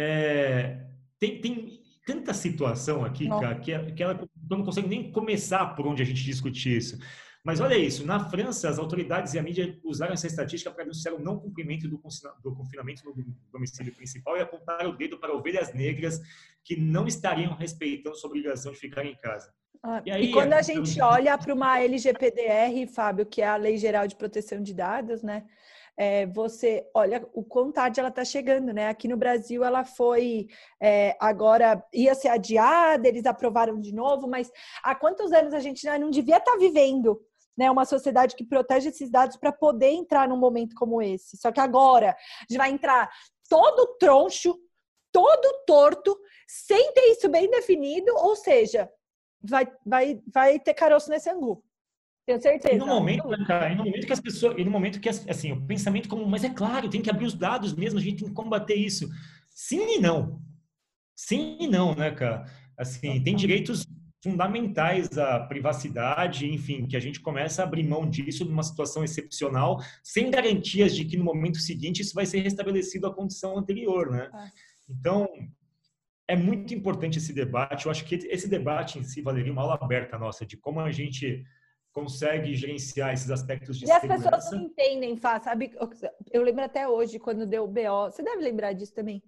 é, 0.00 0.78
tem, 1.18 1.40
tem 1.40 1.82
tanta 2.06 2.32
situação 2.32 3.04
aqui, 3.04 3.28
cara, 3.28 3.58
que, 3.58 3.92
que 3.92 4.02
ela 4.02 4.28
não 4.48 4.64
consegue 4.64 4.86
nem 4.86 5.10
começar 5.10 5.74
por 5.74 5.88
onde 5.88 6.00
a 6.00 6.06
gente 6.06 6.22
discute 6.22 6.76
isso. 6.76 6.98
Mas 7.44 7.60
olha 7.60 7.76
isso, 7.76 8.06
na 8.06 8.28
França, 8.28 8.68
as 8.68 8.78
autoridades 8.78 9.34
e 9.34 9.38
a 9.38 9.42
mídia 9.42 9.76
usaram 9.82 10.12
essa 10.12 10.26
estatística 10.26 10.70
para 10.70 10.84
anunciar 10.84 11.14
o 11.14 11.18
não 11.18 11.38
cumprimento 11.38 11.88
do, 11.88 12.00
do 12.42 12.54
confinamento 12.54 13.02
no 13.04 13.14
domicílio 13.50 13.92
principal 13.94 14.36
e 14.36 14.40
apontaram 14.40 14.90
o 14.90 14.96
dedo 14.96 15.18
para 15.18 15.34
ovelhas 15.34 15.74
negras 15.74 16.20
que 16.64 16.76
não 16.76 17.06
estariam 17.06 17.54
respeitando 17.54 18.16
sua 18.16 18.30
obrigação 18.30 18.70
de 18.70 18.78
ficar 18.78 19.04
em 19.04 19.16
casa. 19.16 19.52
Ah, 19.82 20.02
e, 20.04 20.10
aí, 20.10 20.24
e, 20.26 20.32
quando 20.32 20.52
a 20.52 20.62
gente 20.62 21.00
olha 21.00 21.36
para 21.36 21.54
uma 21.54 21.80
LGPDR, 21.80 22.86
Fábio, 22.86 23.26
que 23.26 23.42
é 23.42 23.48
a 23.48 23.56
Lei 23.56 23.78
Geral 23.78 24.06
de 24.06 24.16
Proteção 24.16 24.62
de 24.62 24.74
Dados, 24.74 25.22
né? 25.22 25.44
É, 25.98 26.26
você 26.26 26.88
olha 26.94 27.28
o 27.34 27.42
quão 27.42 27.72
tarde 27.72 27.98
ela 27.98 28.08
está 28.08 28.24
chegando, 28.24 28.72
né? 28.72 28.88
Aqui 28.88 29.08
no 29.08 29.16
Brasil 29.16 29.64
ela 29.64 29.84
foi 29.84 30.46
é, 30.80 31.16
agora 31.18 31.84
ia 31.92 32.14
ser 32.14 32.28
adiada, 32.28 33.08
eles 33.08 33.26
aprovaram 33.26 33.80
de 33.80 33.92
novo, 33.92 34.28
mas 34.28 34.48
há 34.82 34.94
quantos 34.94 35.32
anos 35.32 35.52
a 35.52 35.58
gente 35.58 35.84
não 35.98 36.08
devia 36.08 36.36
estar 36.36 36.52
tá 36.52 36.58
vivendo 36.58 37.20
né, 37.58 37.68
uma 37.68 37.84
sociedade 37.84 38.36
que 38.36 38.44
protege 38.44 38.90
esses 38.90 39.10
dados 39.10 39.36
para 39.36 39.50
poder 39.50 39.90
entrar 39.90 40.28
num 40.28 40.36
momento 40.36 40.76
como 40.76 41.02
esse. 41.02 41.36
Só 41.36 41.50
que 41.50 41.58
agora 41.58 42.10
a 42.10 42.44
gente 42.48 42.56
vai 42.56 42.70
entrar 42.70 43.10
todo 43.48 43.96
troncho, 43.98 44.56
todo 45.10 45.64
torto, 45.66 46.16
sem 46.46 46.92
ter 46.92 47.10
isso 47.10 47.28
bem 47.28 47.50
definido, 47.50 48.14
ou 48.14 48.36
seja, 48.36 48.88
vai, 49.42 49.66
vai, 49.84 50.22
vai 50.32 50.60
ter 50.60 50.74
caroço 50.74 51.10
nesse 51.10 51.28
angu. 51.28 51.64
Tenho 52.28 52.42
certeza. 52.42 52.74
E 52.74 52.78
no 52.78 52.86
momento, 52.86 53.26
cara, 53.46 53.74
no 53.74 53.84
momento 53.84 54.06
que 54.06 54.12
as 54.12 54.20
pessoas, 54.20 54.54
e 54.58 54.62
no 54.62 54.70
momento 54.70 55.00
que 55.00 55.08
assim, 55.08 55.50
o 55.50 55.66
pensamento 55.66 56.10
como, 56.10 56.26
mas 56.26 56.44
é 56.44 56.50
claro, 56.50 56.90
tem 56.90 57.00
que 57.00 57.08
abrir 57.08 57.24
os 57.24 57.32
dados 57.32 57.74
mesmo, 57.74 57.98
a 57.98 58.02
gente 58.02 58.18
tem 58.18 58.28
que 58.28 58.34
combater 58.34 58.74
isso. 58.74 59.08
Sim 59.48 59.96
e 59.96 59.98
não. 59.98 60.38
Sim 61.16 61.56
e 61.58 61.66
não, 61.66 61.94
né, 61.94 62.10
cara? 62.10 62.44
Assim, 62.76 63.22
tem 63.22 63.34
direitos 63.34 63.86
fundamentais 64.22 65.16
à 65.16 65.40
privacidade, 65.40 66.46
enfim, 66.46 66.86
que 66.86 66.98
a 66.98 67.00
gente 67.00 67.18
começa 67.18 67.62
a 67.62 67.64
abrir 67.64 67.82
mão 67.82 68.06
disso 68.06 68.44
numa 68.44 68.62
situação 68.62 69.02
excepcional, 69.02 69.78
sem 70.02 70.30
garantias 70.30 70.94
de 70.94 71.06
que 71.06 71.16
no 71.16 71.24
momento 71.24 71.58
seguinte 71.58 72.02
isso 72.02 72.12
vai 72.12 72.26
ser 72.26 72.40
restabelecido 72.40 73.06
à 73.06 73.14
condição 73.14 73.56
anterior, 73.56 74.10
né? 74.10 74.28
É. 74.34 74.50
Então, 74.86 75.26
é 76.28 76.36
muito 76.36 76.74
importante 76.74 77.16
esse 77.16 77.32
debate. 77.32 77.86
Eu 77.86 77.90
acho 77.90 78.04
que 78.04 78.16
esse 78.16 78.50
debate 78.50 78.98
em 78.98 79.02
si 79.02 79.22
valeria 79.22 79.50
uma 79.50 79.62
aula 79.62 79.78
aberta 79.80 80.18
nossa 80.18 80.44
de 80.44 80.58
como 80.58 80.78
a 80.78 80.92
gente 80.92 81.42
consegue 82.00 82.54
gerenciar 82.54 83.12
esses 83.12 83.30
aspectos 83.30 83.78
de 83.78 83.84
e 83.84 83.88
segurança. 83.88 84.06
E 84.06 84.16
as 84.16 84.40
pessoas 84.40 84.52
não 84.52 84.66
entendem, 84.66 85.16
Fá, 85.16 85.40
sabe? 85.40 85.72
Eu 86.30 86.42
lembro 86.42 86.64
até 86.64 86.88
hoje, 86.88 87.18
quando 87.18 87.46
deu 87.46 87.64
o 87.64 87.68
BO, 87.68 88.10
você 88.10 88.22
deve 88.22 88.42
lembrar 88.42 88.72
disso 88.72 88.94
também. 88.94 89.22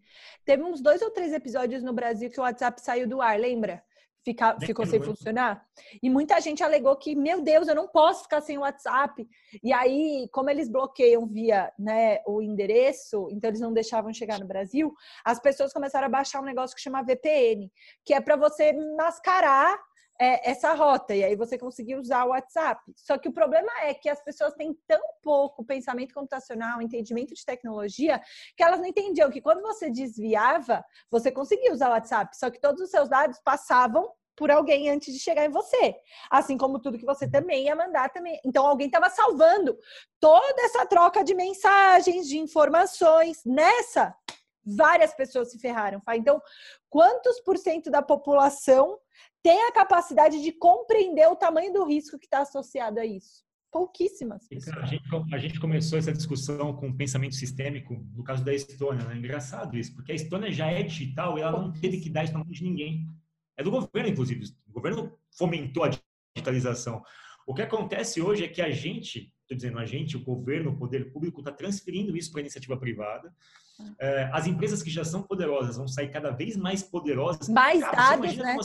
Teve 0.44 0.62
uns 0.62 0.80
dois 0.80 1.02
ou 1.02 1.10
três 1.10 1.32
episódios 1.32 1.82
no 1.82 1.92
Brasil 1.92 2.30
que 2.30 2.40
o 2.40 2.42
WhatsApp 2.42 2.80
saiu 2.80 3.08
do 3.08 3.20
ar, 3.20 3.38
lembra? 3.38 3.82
ficar, 4.24 4.58
ficou 4.60 4.86
sem 4.86 5.00
funcionar. 5.00 5.64
E 6.02 6.10
muita 6.10 6.40
gente 6.40 6.62
alegou 6.62 6.96
que, 6.96 7.14
meu 7.14 7.42
Deus, 7.42 7.68
eu 7.68 7.74
não 7.74 7.88
posso 7.88 8.24
ficar 8.24 8.40
sem 8.40 8.58
o 8.58 8.62
WhatsApp. 8.62 9.26
E 9.62 9.72
aí, 9.72 10.28
como 10.32 10.50
eles 10.50 10.68
bloqueiam 10.68 11.26
via 11.26 11.72
né, 11.78 12.18
o 12.26 12.42
endereço, 12.42 13.28
então 13.30 13.48
eles 13.48 13.60
não 13.60 13.72
deixavam 13.72 14.12
chegar 14.12 14.38
no 14.38 14.46
Brasil, 14.46 14.92
as 15.24 15.40
pessoas 15.40 15.72
começaram 15.72 16.06
a 16.06 16.10
baixar 16.10 16.40
um 16.40 16.44
negócio 16.44 16.76
que 16.76 16.82
chama 16.82 17.02
VPN, 17.02 17.70
que 18.04 18.14
é 18.14 18.20
para 18.20 18.36
você 18.36 18.72
mascarar 18.96 19.78
é, 20.20 20.50
essa 20.50 20.74
rota 20.74 21.14
e 21.14 21.24
aí 21.24 21.34
você 21.34 21.56
conseguir 21.56 21.96
usar 21.96 22.26
o 22.26 22.28
WhatsApp. 22.28 22.82
Só 22.94 23.16
que 23.16 23.30
o 23.30 23.32
problema 23.32 23.72
é 23.80 23.94
que 23.94 24.08
as 24.08 24.22
pessoas 24.22 24.52
têm 24.52 24.78
tão 24.86 25.00
pouco 25.22 25.64
pensamento 25.64 26.12
computacional, 26.12 26.82
entendimento 26.82 27.32
de 27.34 27.42
tecnologia, 27.42 28.20
que 28.54 28.62
elas 28.62 28.78
não 28.78 28.86
entendiam 28.86 29.30
que 29.30 29.40
quando 29.40 29.62
você 29.62 29.90
desviava, 29.90 30.84
você 31.10 31.32
conseguia 31.32 31.72
usar 31.72 31.88
o 31.88 31.92
WhatsApp, 31.92 32.36
só 32.36 32.50
que 32.50 32.60
todos 32.60 32.82
os 32.82 32.90
seus 32.90 33.08
dados 33.08 33.40
passavam 33.42 34.12
por 34.36 34.50
alguém 34.50 34.90
antes 34.90 35.12
de 35.12 35.20
chegar 35.20 35.44
em 35.44 35.50
você. 35.50 35.96
Assim 36.30 36.56
como 36.56 36.80
tudo 36.80 36.98
que 36.98 37.04
você 37.04 37.28
também 37.28 37.64
ia 37.64 37.76
mandar 37.76 38.10
também. 38.10 38.40
Então 38.44 38.66
alguém 38.66 38.86
estava 38.86 39.10
salvando 39.10 39.76
toda 40.18 40.62
essa 40.62 40.86
troca 40.86 41.22
de 41.22 41.34
mensagens, 41.34 42.26
de 42.26 42.38
informações. 42.38 43.42
Nessa, 43.44 44.14
várias 44.64 45.14
pessoas 45.14 45.50
se 45.50 45.58
ferraram. 45.58 46.02
Então, 46.14 46.40
quantos 46.88 47.40
por 47.40 47.56
cento 47.56 47.90
da 47.90 48.02
população 48.02 48.98
tem 49.42 49.68
a 49.68 49.72
capacidade 49.72 50.42
de 50.42 50.52
compreender 50.52 51.26
o 51.28 51.36
tamanho 51.36 51.72
do 51.72 51.84
risco 51.84 52.18
que 52.18 52.26
está 52.26 52.40
associado 52.40 53.00
a 53.00 53.06
isso. 53.06 53.44
Pouquíssimas. 53.72 54.48
A 54.50 54.86
gente, 54.86 55.02
a 55.32 55.38
gente, 55.38 55.60
começou 55.60 55.96
essa 55.96 56.12
discussão 56.12 56.74
com 56.74 56.92
pensamento 56.92 57.36
sistêmico 57.36 57.94
no 58.16 58.24
caso 58.24 58.44
da 58.44 58.52
Estônia. 58.52 59.06
Né? 59.06 59.14
É 59.14 59.18
engraçado 59.18 59.78
isso, 59.78 59.94
porque 59.94 60.10
a 60.10 60.14
Estônia 60.14 60.50
já 60.50 60.66
é 60.66 60.82
digital 60.82 61.38
e 61.38 61.42
ela 61.42 61.52
não 61.52 61.72
teve 61.72 62.00
que 62.00 62.10
dar 62.10 62.24
isso 62.24 62.32
na 62.32 62.40
mão 62.40 62.48
de 62.48 62.64
ninguém. 62.64 63.06
É 63.56 63.62
do 63.62 63.70
governo, 63.70 64.08
inclusive. 64.08 64.52
O 64.66 64.72
governo 64.72 65.16
fomentou 65.30 65.84
a 65.84 65.90
digitalização. 66.34 67.02
O 67.50 67.54
que 67.54 67.62
acontece 67.62 68.22
hoje 68.22 68.44
é 68.44 68.48
que 68.48 68.62
a 68.62 68.70
gente, 68.70 69.34
estou 69.42 69.56
dizendo 69.56 69.80
a 69.80 69.84
gente, 69.84 70.16
o 70.16 70.22
governo, 70.22 70.70
o 70.70 70.76
poder 70.76 71.12
público, 71.12 71.40
está 71.40 71.50
transferindo 71.50 72.16
isso 72.16 72.30
para 72.30 72.38
a 72.38 72.42
iniciativa 72.42 72.76
privada. 72.76 73.34
É, 73.98 74.30
as 74.32 74.46
empresas 74.46 74.84
que 74.84 74.88
já 74.88 75.04
são 75.04 75.24
poderosas 75.24 75.76
vão 75.76 75.88
sair 75.88 76.12
cada 76.12 76.30
vez 76.30 76.56
mais 76.56 76.80
poderosas. 76.80 77.48
Mais 77.48 77.80
Cara, 77.80 77.96
dados, 77.96 78.36
né? 78.36 78.56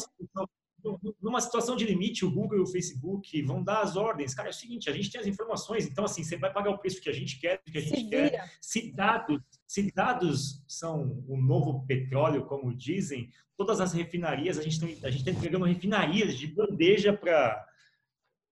numa 1.19 1.41
situação 1.41 1.76
de 1.76 1.84
limite, 1.84 2.24
o 2.24 2.32
Google 2.32 2.60
e 2.60 2.62
o 2.62 2.67
Facebook 2.67 3.41
vão 3.41 3.63
dar 3.63 3.82
as 3.82 3.95
ordens. 3.95 4.36
Cara, 4.36 4.50
é 4.50 4.52
o 4.52 4.54
seguinte, 4.54 4.88
a 4.88 4.93
gente 4.93 5.10
tem 5.10 5.19
as 5.19 5.26
informações, 5.26 5.88
então 5.88 6.06
assim, 6.06 6.24
você 6.24 6.38
vai 6.38 6.54
pagar 6.54 6.69
o 6.69 6.78
preço 6.78 7.02
que 7.02 7.10
a 7.10 7.13
gente 7.13 7.39
quer, 7.39 7.60
que 7.63 7.80
a 7.80 7.82
gente 7.82 8.02
se 8.02 8.08
quer. 8.08 8.52
Se 8.62 8.93
dados, 8.93 9.41
se 9.65 9.91
dados 9.91 10.63
são 10.67 11.24
o 11.28 11.41
novo 11.41 11.84
petróleo, 11.88 12.45
como 12.45 12.71
dizem, 12.71 13.32
todas 13.58 13.82
as 13.82 13.93
refinarias, 13.93 14.60
a 14.60 14.62
gente 14.62 14.80
tem, 14.80 14.89
a 15.04 15.10
gente 15.10 15.28
está 15.28 15.32
entregando 15.32 15.65
refinarias 15.65 16.38
de 16.38 16.45
bandeja 16.45 17.12
para 17.12 17.65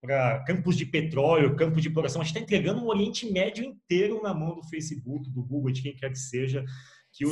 para 0.04 0.44
campos 0.44 0.76
de 0.76 0.86
petróleo, 0.86 1.56
campos 1.56 1.82
de 1.82 1.88
exploração. 1.88 2.22
A 2.22 2.26
gente 2.26 2.36
está 2.36 2.44
entregando 2.44 2.84
o 2.84 2.90
Oriente 2.90 3.32
Médio 3.32 3.64
inteiro 3.64 4.22
na 4.22 4.34
mão 4.34 4.54
do 4.54 4.64
Facebook, 4.64 5.30
do 5.30 5.42
Google, 5.42 5.72
de 5.72 5.82
quem 5.82 5.96
quer 5.96 6.10
que 6.10 6.20
seja. 6.20 6.62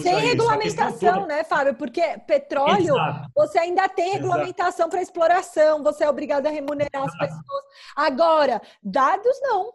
Sem 0.01 0.15
regulamentação, 0.19 1.27
né, 1.27 1.43
Fábio? 1.43 1.75
Porque 1.75 2.01
petróleo, 2.25 2.93
Exato. 2.93 3.29
você 3.35 3.59
ainda 3.59 3.89
tem 3.89 4.13
regulamentação 4.13 4.89
para 4.89 5.01
exploração, 5.01 5.83
você 5.83 6.05
é 6.05 6.09
obrigado 6.09 6.47
a 6.47 6.49
remunerar 6.49 7.03
Exato. 7.03 7.23
as 7.23 7.29
pessoas. 7.29 7.63
Agora, 7.93 8.61
dados 8.81 9.37
não. 9.41 9.73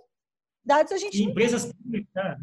Dados 0.65 0.93
a 0.93 0.97
gente. 0.97 1.19
E 1.19 1.25
empresas 1.25 1.71
públicas, 1.71 2.39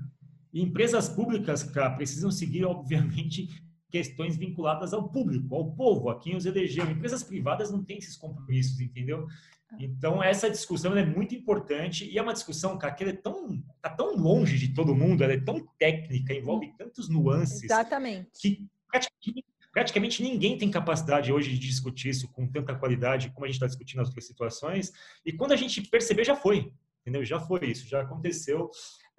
empresas 0.53 1.09
públicas, 1.09 1.63
cara, 1.63 1.89
precisam 1.95 2.29
seguir, 2.29 2.63
obviamente, 2.63 3.47
questões 3.89 4.37
vinculadas 4.37 4.93
ao 4.93 5.09
público, 5.09 5.55
ao 5.55 5.71
povo, 5.71 6.09
a 6.09 6.19
quem 6.19 6.35
os 6.35 6.45
elegeu. 6.45 6.85
Empresas 6.85 7.23
privadas 7.23 7.71
não 7.71 7.83
têm 7.83 7.97
esses 7.97 8.17
compromissos, 8.17 8.79
entendeu? 8.79 9.25
Então, 9.79 10.21
essa 10.23 10.49
discussão 10.49 10.95
é 10.97 11.05
muito 11.05 11.35
importante 11.35 12.09
e 12.09 12.17
é 12.17 12.21
uma 12.21 12.33
discussão, 12.33 12.77
cara, 12.77 12.93
que 12.93 13.03
é 13.03 13.13
tão, 13.13 13.61
tá 13.81 13.89
tão 13.89 14.15
longe 14.15 14.57
de 14.57 14.73
todo 14.73 14.95
mundo, 14.95 15.23
ela 15.23 15.33
é 15.33 15.39
tão 15.39 15.65
técnica, 15.77 16.33
envolve 16.33 16.73
tantos 16.77 17.09
nuances. 17.09 17.63
Exatamente. 17.63 18.29
Que 18.41 18.67
praticamente, 18.87 19.45
praticamente 19.71 20.23
ninguém 20.23 20.57
tem 20.57 20.69
capacidade 20.69 21.31
hoje 21.31 21.51
de 21.51 21.59
discutir 21.59 22.09
isso 22.09 22.31
com 22.31 22.47
tanta 22.47 22.75
qualidade 22.75 23.31
como 23.31 23.45
a 23.45 23.47
gente 23.47 23.55
está 23.55 23.67
discutindo 23.67 23.97
nas 23.97 24.07
outras 24.07 24.27
situações. 24.27 24.91
E 25.25 25.33
quando 25.33 25.51
a 25.51 25.57
gente 25.57 25.81
perceber, 25.81 26.23
já 26.23 26.35
foi, 26.35 26.71
entendeu? 27.01 27.25
Já 27.25 27.39
foi 27.39 27.65
isso, 27.65 27.87
já 27.87 28.01
aconteceu. 28.01 28.69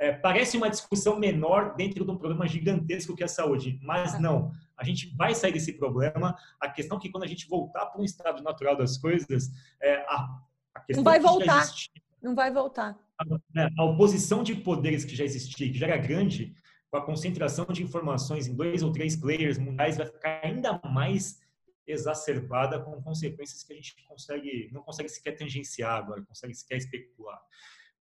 É, 0.05 0.13
parece 0.13 0.59
uma 0.59 0.69
discussão 0.69 1.19
menor 1.19 1.75
dentro 1.77 2.05
de 2.05 2.11
um 2.11 2.19
problema 2.19 2.47
gigantesco 2.47 3.17
que 3.17 3.23
é 3.23 3.25
a 3.25 3.29
saúde, 3.29 3.81
mas 3.83 4.21
não. 4.21 4.53
A 4.77 4.85
gente 4.85 5.17
vai 5.17 5.35
sair 5.35 5.53
desse 5.53 5.73
problema. 5.73 6.37
A 6.61 6.69
questão 6.69 6.99
é 6.99 7.01
que 7.01 7.09
quando 7.09 7.25
a 7.25 7.27
gente 7.27 7.49
voltar 7.49 7.87
para 7.87 7.99
um 7.99 8.05
estado 8.05 8.43
natural 8.43 8.77
das 8.77 8.99
coisas, 8.99 9.51
é, 9.81 9.95
a, 10.07 10.43
a 10.75 10.81
questão 10.81 11.03
não 11.03 11.11
vai 11.11 11.19
voltar. 11.19 11.63
Existia, 11.63 12.03
não 12.23 12.35
vai 12.35 12.53
voltar. 12.53 12.99
A, 13.19 13.25
né, 13.55 13.71
a, 13.79 13.85
oposição 13.85 14.43
de 14.43 14.55
poderes 14.55 15.07
que 15.07 15.17
já 15.17 15.25
existia, 15.25 15.73
que 15.73 15.79
já 15.79 15.87
era 15.87 15.97
grande, 15.97 16.55
com 16.91 16.99
a 16.99 17.07
concentração 17.07 17.65
de 17.65 17.83
informações 17.83 18.47
em 18.47 18.55
dois 18.55 18.83
ou 18.83 18.93
três 18.93 19.17
players 19.17 19.57
mundiais, 19.57 19.97
vai 19.97 20.07
ficar 20.07 20.41
ainda 20.45 20.79
mais 20.85 21.41
exacerbada 21.87 22.79
com 22.79 23.01
consequências 23.01 23.63
que 23.63 23.73
a 23.73 23.77
gente 23.77 23.97
consegue, 24.07 24.69
não 24.71 24.83
consegue 24.83 25.09
sequer 25.09 25.33
tangenciar 25.33 25.97
agora, 25.97 26.21
consegue 26.27 26.55
sequer 26.55 26.77
especular. 26.77 27.41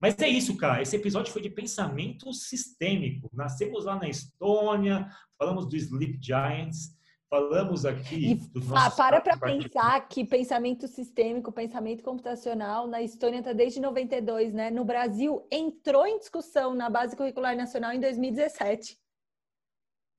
Mas 0.04 0.20
é 0.20 0.28
isso, 0.28 0.58
cara. 0.58 0.82
Esse 0.82 0.98
episódio 0.98 1.32
foi 1.32 1.42
de 1.42 1.50
pensamento 1.50 2.34
sistêmico. 2.34 3.30
Nascemos 3.32 3.86
lá 3.86 3.96
na 3.96 4.10
Estônia, 4.10 5.08
falamos 5.40 5.66
do 5.66 5.78
Sleep 5.78 6.20
Giants, 6.22 6.94
falamos 7.30 7.86
aqui. 7.86 8.34
E, 8.34 8.42
ah, 8.76 8.92
para 8.92 9.22
para 9.22 9.38
pensar 9.38 10.06
que 10.10 10.26
pensamento 10.26 10.90
sistêmico, 10.90 11.54
pensamento 11.54 12.04
computacional 12.04 12.86
na 12.86 13.02
Estônia 13.02 13.40
está 13.40 13.54
desde 13.54 13.80
92, 13.80 14.54
né? 14.54 14.70
No 14.70 14.84
Brasil 14.84 15.48
entrou 15.50 16.06
em 16.06 16.20
discussão 16.20 16.76
na 16.76 16.90
base 16.90 17.16
curricular 17.16 17.56
nacional 17.56 17.94
em 17.94 18.02
2017. 18.02 19.00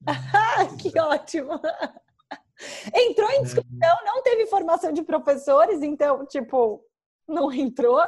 que 0.81 0.99
ótimo! 0.99 1.61
entrou 2.95 3.31
em 3.33 3.43
discussão, 3.43 3.99
não 4.07 4.23
teve 4.23 4.47
formação 4.47 4.93
de 4.93 5.03
professores, 5.03 5.83
então, 5.83 6.25
tipo, 6.25 6.83
não 7.29 7.53
entrou. 7.53 8.01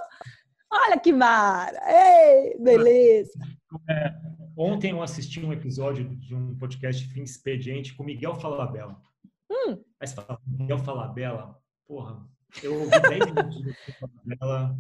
Olha 0.71 0.99
que 0.99 1.13
mara! 1.13 1.79
Ei, 1.87 2.59
beleza! 2.59 3.39
É, 3.89 4.15
ontem 4.57 4.91
eu 4.91 5.03
assisti 5.03 5.45
um 5.45 5.53
episódio 5.53 6.05
de 6.17 6.35
um 6.35 6.57
podcast 6.57 7.07
Fim 7.09 7.23
Expediente 7.23 7.95
com 7.95 8.05
Miguel 8.05 8.35
Falabella. 8.35 9.01
Hum. 9.51 9.83
Aí 10.01 10.07
você 10.07 10.15
fala, 10.15 10.41
Miguel 10.47 10.79
Falabella, 10.79 11.59
porra, 11.87 12.29
eu 12.63 12.75
ouvi 12.81 13.01
10 13.01 13.27
minutos 13.27 13.63
do 13.63 13.73
Falabella 13.99 14.79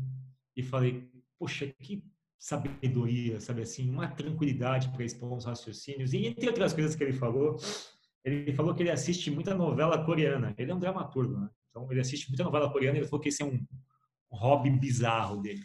e 0.56 0.62
falei, 0.62 1.08
poxa, 1.38 1.66
que 1.80 2.04
sabedoria, 2.38 3.40
sabe 3.40 3.62
assim, 3.62 3.90
uma 3.90 4.08
tranquilidade 4.08 4.88
para 4.90 5.04
expor 5.04 5.32
os 5.32 5.44
raciocínios. 5.44 6.12
E 6.12 6.26
entre 6.26 6.46
outras 6.46 6.72
coisas 6.72 6.94
que 6.94 7.02
ele 7.02 7.12
falou, 7.12 7.56
ele 8.24 8.52
falou 8.52 8.74
que 8.74 8.82
ele 8.82 8.90
assiste 8.90 9.30
muita 9.30 9.54
novela 9.54 10.04
coreana. 10.04 10.54
Ele 10.58 10.70
é 10.70 10.74
um 10.74 10.78
dramaturgo, 10.78 11.38
né? 11.38 11.50
Então 11.70 11.90
ele 11.90 12.00
assiste 12.00 12.28
muita 12.28 12.44
novela 12.44 12.70
coreana. 12.70 12.98
Ele 12.98 13.06
falou 13.06 13.20
que 13.20 13.28
esse 13.28 13.42
é 13.42 13.46
um 13.46 13.64
hobby 14.30 14.70
bizarro 14.70 15.40
dele. 15.40 15.62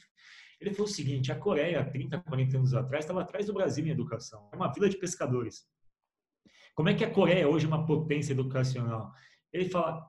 Ele 0.62 0.76
falou 0.76 0.88
o 0.90 0.94
seguinte: 0.94 1.32
a 1.32 1.36
Coreia, 1.36 1.84
30, 1.84 2.20
40 2.20 2.58
anos 2.58 2.74
atrás, 2.76 3.04
estava 3.04 3.22
atrás 3.22 3.48
do 3.48 3.54
Brasil 3.54 3.86
em 3.86 3.90
educação. 3.90 4.48
É 4.54 4.56
uma 4.56 4.72
vila 4.72 4.88
de 4.88 4.98
pescadores. 4.98 5.66
Como 6.76 6.88
é 6.88 6.94
que 6.94 7.04
a 7.04 7.12
Coreia 7.12 7.50
hoje 7.50 7.66
é 7.66 7.68
uma 7.68 7.86
potência 7.86 8.34
educacional? 8.34 9.12
Ele 9.52 9.68
fala: 9.68 10.08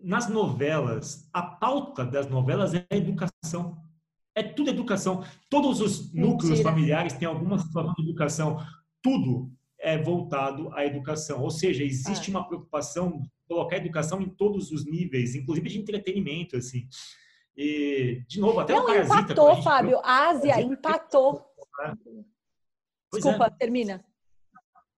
nas 0.00 0.28
novelas, 0.28 1.28
a 1.32 1.42
pauta 1.42 2.04
das 2.04 2.28
novelas 2.28 2.72
é 2.74 2.86
educação. 2.90 3.80
É 4.34 4.42
tudo 4.42 4.70
educação. 4.70 5.22
Todos 5.50 5.80
os 5.80 6.12
núcleos 6.14 6.58
Mentira. 6.58 6.70
familiares 6.70 7.12
têm 7.12 7.28
alguma 7.28 7.58
forma 7.58 7.92
de 7.96 8.02
educação. 8.02 8.58
Tudo 9.02 9.52
é 9.78 9.98
voltado 9.98 10.72
à 10.74 10.86
educação. 10.86 11.42
Ou 11.42 11.50
seja, 11.50 11.84
existe 11.84 12.30
ah. 12.30 12.38
uma 12.38 12.48
preocupação 12.48 13.20
de 13.20 13.30
colocar 13.46 13.76
a 13.76 13.78
educação 13.78 14.22
em 14.22 14.30
todos 14.30 14.70
os 14.70 14.86
níveis, 14.86 15.34
inclusive 15.34 15.68
de 15.68 15.78
entretenimento, 15.78 16.56
assim. 16.56 16.88
E, 17.56 18.24
de 18.26 18.40
novo, 18.40 18.60
até 18.60 18.74
Não, 18.74 18.84
o 18.84 18.86
Parasita... 18.86 19.20
empatou, 19.20 19.62
Fábio. 19.62 20.00
A 20.02 20.28
Ásia 20.30 20.60
empatou. 20.60 21.44
É. 21.80 21.92
Desculpa, 23.12 23.46
é. 23.46 23.50
termina. 23.50 24.04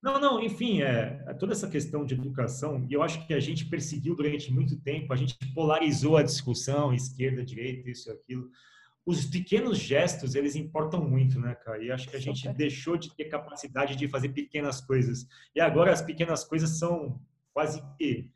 Não, 0.04 0.20
não, 0.20 0.38
enfim, 0.38 0.82
é, 0.82 1.24
é, 1.26 1.32
toda 1.32 1.52
essa 1.52 1.66
questão 1.66 2.04
de 2.04 2.12
educação, 2.12 2.86
e 2.90 2.92
eu 2.92 3.02
acho 3.02 3.26
que 3.26 3.32
a 3.32 3.40
gente 3.40 3.64
perseguiu 3.64 4.14
durante 4.14 4.52
muito 4.52 4.78
tempo, 4.80 5.10
a 5.10 5.16
gente 5.16 5.34
polarizou 5.54 6.18
a 6.18 6.22
discussão, 6.22 6.92
esquerda, 6.92 7.42
direita, 7.42 7.88
isso 7.88 8.10
e 8.10 8.12
aquilo. 8.12 8.50
Os 9.06 9.24
pequenos 9.24 9.78
gestos, 9.78 10.34
eles 10.34 10.56
importam 10.56 11.02
muito, 11.02 11.40
né, 11.40 11.54
cara? 11.54 11.82
E 11.82 11.90
acho 11.90 12.06
que 12.08 12.16
a 12.16 12.20
gente 12.20 12.40
Super. 12.40 12.54
deixou 12.54 12.98
de 12.98 13.14
ter 13.16 13.24
capacidade 13.24 13.96
de 13.96 14.06
fazer 14.06 14.28
pequenas 14.28 14.80
coisas. 14.82 15.26
E 15.54 15.60
agora 15.60 15.90
as 15.90 16.02
pequenas 16.02 16.44
coisas 16.44 16.78
são 16.78 17.18
quase 17.54 17.82
que 17.98 18.30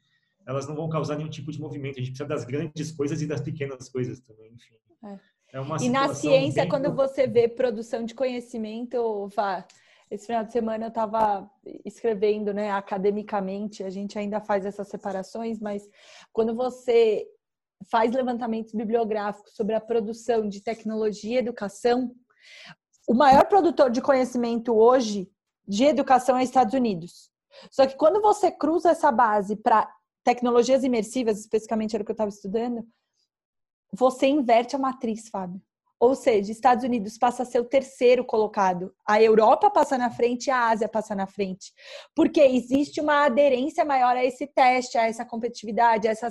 elas 0.48 0.66
não 0.66 0.74
vão 0.74 0.88
causar 0.88 1.16
nenhum 1.16 1.28
tipo 1.28 1.52
de 1.52 1.60
movimento. 1.60 1.96
A 1.96 2.02
gente 2.02 2.12
precisa 2.12 2.26
das 2.26 2.44
grandes 2.44 2.90
coisas 2.90 3.20
e 3.20 3.26
das 3.26 3.42
pequenas 3.42 3.90
coisas 3.90 4.18
também, 4.20 4.50
enfim. 4.54 4.74
É. 5.04 5.18
É 5.52 5.58
e 5.82 5.88
na 5.88 6.12
ciência, 6.14 6.62
bem... 6.62 6.68
quando 6.68 6.94
você 6.94 7.26
vê 7.26 7.48
produção 7.48 8.04
de 8.04 8.14
conhecimento, 8.14 9.28
vá. 9.28 9.66
Esse 10.10 10.26
final 10.26 10.42
de 10.42 10.52
semana 10.52 10.86
eu 10.86 10.88
estava 10.88 11.50
escrevendo, 11.84 12.54
né, 12.54 12.70
academicamente, 12.70 13.84
a 13.84 13.90
gente 13.90 14.18
ainda 14.18 14.40
faz 14.40 14.64
essas 14.64 14.88
separações, 14.88 15.60
mas 15.60 15.86
quando 16.32 16.54
você 16.54 17.26
faz 17.90 18.10
levantamentos 18.12 18.72
bibliográficos 18.72 19.54
sobre 19.54 19.74
a 19.74 19.80
produção 19.80 20.48
de 20.48 20.62
tecnologia 20.62 21.34
e 21.34 21.38
educação, 21.38 22.14
o 23.06 23.12
maior 23.12 23.44
produtor 23.44 23.90
de 23.90 24.00
conhecimento 24.00 24.74
hoje 24.74 25.30
de 25.66 25.84
educação 25.84 26.38
é 26.38 26.42
os 26.42 26.48
Estados 26.48 26.72
Unidos. 26.72 27.30
Só 27.70 27.86
que 27.86 27.96
quando 27.96 28.22
você 28.22 28.50
cruza 28.50 28.90
essa 28.90 29.12
base 29.12 29.56
para 29.56 29.90
tecnologias 30.28 30.84
imersivas, 30.84 31.40
especificamente 31.40 31.96
era 31.96 32.02
o 32.02 32.04
que 32.04 32.10
eu 32.10 32.20
estava 32.20 32.28
estudando, 32.28 32.86
você 33.90 34.26
inverte 34.26 34.76
a 34.76 34.78
matriz, 34.78 35.30
Fábio. 35.30 35.58
Ou 35.98 36.14
seja, 36.14 36.52
Estados 36.52 36.84
Unidos 36.84 37.16
passa 37.16 37.42
a 37.42 37.46
ser 37.46 37.60
o 37.60 37.64
terceiro 37.64 38.22
colocado, 38.24 38.94
a 39.06 39.20
Europa 39.22 39.70
passa 39.70 39.96
na 39.96 40.10
frente 40.10 40.48
e 40.48 40.50
a 40.50 40.68
Ásia 40.68 40.86
passa 40.86 41.14
na 41.14 41.26
frente. 41.26 41.72
Porque 42.14 42.42
existe 42.42 43.00
uma 43.00 43.24
aderência 43.24 43.86
maior 43.86 44.14
a 44.16 44.24
esse 44.24 44.46
teste, 44.46 44.98
a 44.98 45.06
essa 45.06 45.24
competitividade, 45.24 46.06
a 46.06 46.10
essa 46.10 46.30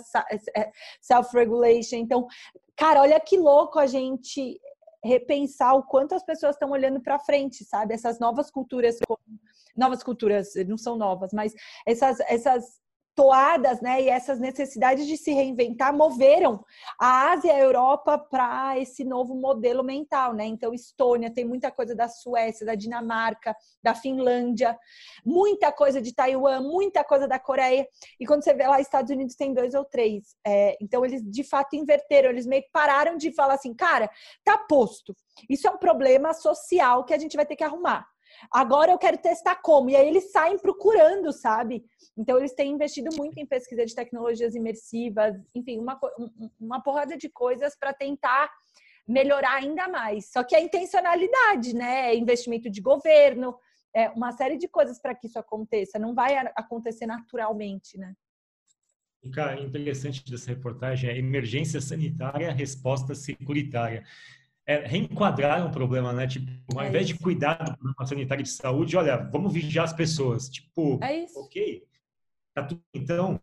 é, 0.56 0.72
self-regulation. 1.02 1.98
Então, 1.98 2.28
cara, 2.76 3.02
olha 3.02 3.20
que 3.20 3.36
louco 3.36 3.80
a 3.80 3.88
gente 3.88 4.62
repensar 5.04 5.74
o 5.74 5.84
quanto 5.84 6.14
as 6.14 6.24
pessoas 6.24 6.56
estão 6.56 6.70
olhando 6.70 7.02
para 7.02 7.18
frente, 7.18 7.66
sabe? 7.66 7.96
Essas 7.96 8.20
novas 8.20 8.52
culturas, 8.52 9.00
novas 9.76 10.04
culturas 10.04 10.54
não 10.68 10.78
são 10.78 10.96
novas, 10.96 11.34
mas 11.34 11.54
essas, 11.86 12.20
essas 12.22 12.80
toadas, 13.18 13.82
né, 13.82 14.00
e 14.00 14.10
essas 14.10 14.40
necessidades 14.40 15.08
de 15.08 15.18
se 15.18 15.34
reinventar 15.34 15.92
moveram 15.92 16.64
a 17.02 17.32
Ásia 17.32 17.48
e 17.48 17.56
a 17.56 17.60
Europa 17.60 18.16
para 18.16 18.78
esse 18.78 19.04
novo 19.04 19.34
modelo 19.34 19.84
mental, 19.84 20.36
né? 20.36 20.46
Então, 20.46 20.72
Estônia 20.72 21.34
tem 21.34 21.44
muita 21.44 21.72
coisa 21.72 21.96
da 21.96 22.08
Suécia, 22.08 22.64
da 22.64 22.76
Dinamarca, 22.76 23.56
da 23.82 23.96
Finlândia, 23.96 24.78
muita 25.26 25.72
coisa 25.72 26.00
de 26.00 26.14
Taiwan, 26.14 26.62
muita 26.62 27.04
coisa 27.04 27.28
da 27.28 27.40
Coreia. 27.40 27.88
E 28.20 28.26
quando 28.28 28.44
você 28.44 28.54
vê 28.54 28.68
lá, 28.68 28.80
Estados 28.80 29.10
Unidos 29.10 29.36
tem 29.36 29.52
dois 29.52 29.74
ou 29.74 29.84
três. 29.84 30.36
É, 30.46 30.78
então, 30.80 31.04
eles 31.04 31.24
de 31.24 31.44
fato 31.44 31.76
inverteram, 31.76 32.30
eles 32.30 32.46
meio 32.46 32.62
que 32.62 32.70
pararam 32.72 33.18
de 33.18 33.34
falar 33.34 33.56
assim, 33.56 33.74
cara, 33.74 34.12
tá 34.46 34.60
posto. 34.60 35.16
Isso 35.50 35.68
é 35.68 35.72
um 35.72 35.80
problema 35.80 36.36
social 36.36 37.04
que 37.04 37.16
a 37.16 37.18
gente 37.18 37.36
vai 37.36 37.48
ter 37.48 37.56
que 37.56 37.64
arrumar. 37.64 38.06
Agora 38.52 38.92
eu 38.92 38.98
quero 38.98 39.18
testar 39.18 39.56
como. 39.56 39.90
E 39.90 39.96
aí 39.96 40.08
eles 40.08 40.32
saem 40.32 40.58
procurando, 40.58 41.32
sabe? 41.32 41.84
Então 42.18 42.38
eles 42.38 42.54
têm 42.54 42.72
investido 42.72 43.10
muito 43.16 43.38
em 43.38 43.46
pesquisa 43.46 43.86
de 43.86 43.96
tecnologias 43.96 44.56
imersivas, 44.56 45.36
enfim, 45.54 45.80
uma, 45.80 46.00
uma 46.60 46.82
porrada 46.82 47.18
de 47.18 47.30
coisas 47.30 47.76
para 47.78 47.94
tentar 47.94 48.50
melhorar 49.08 49.56
ainda 49.56 49.88
mais. 49.88 50.32
Só 50.32 50.44
que 50.44 50.56
a 50.56 50.62
intencionalidade, 50.62 51.74
né? 51.74 52.16
Investimento 52.16 52.70
de 52.70 52.82
governo, 52.82 53.58
é 53.96 54.10
uma 54.10 54.32
série 54.32 54.58
de 54.58 54.68
coisas 54.68 55.00
para 55.00 55.16
que 55.16 55.28
isso 55.28 55.40
aconteça. 55.40 55.98
Não 55.98 56.14
vai 56.14 56.36
acontecer 56.56 57.06
naturalmente, 57.06 57.98
né? 57.98 58.14
Cara, 59.34 59.60
interessante 59.60 60.24
dessa 60.30 60.50
reportagem 60.50 61.10
é 61.10 61.18
emergência 61.18 61.82
sanitária, 61.82 62.52
resposta 62.52 63.16
securitária 63.16 64.04
é, 64.68 64.86
reenquadrar 64.86 65.66
um 65.66 65.72
problema, 65.72 66.12
né? 66.12 66.28
Tipo, 66.28 66.52
ao 66.76 66.84
é 66.84 66.90
invés 66.90 67.06
isso. 67.06 67.16
de 67.16 67.24
cuidar 67.24 67.56
do 67.56 67.78
problema 67.78 68.06
sanitário 68.06 68.44
de 68.44 68.50
saúde, 68.50 68.98
olha, 68.98 69.16
vamos 69.16 69.54
vigiar 69.54 69.86
as 69.86 69.94
pessoas. 69.94 70.50
Tipo, 70.50 71.00
é 71.02 71.26
ok, 71.34 71.88
tá 72.54 72.64
tudo. 72.64 72.82
Então, 72.94 73.42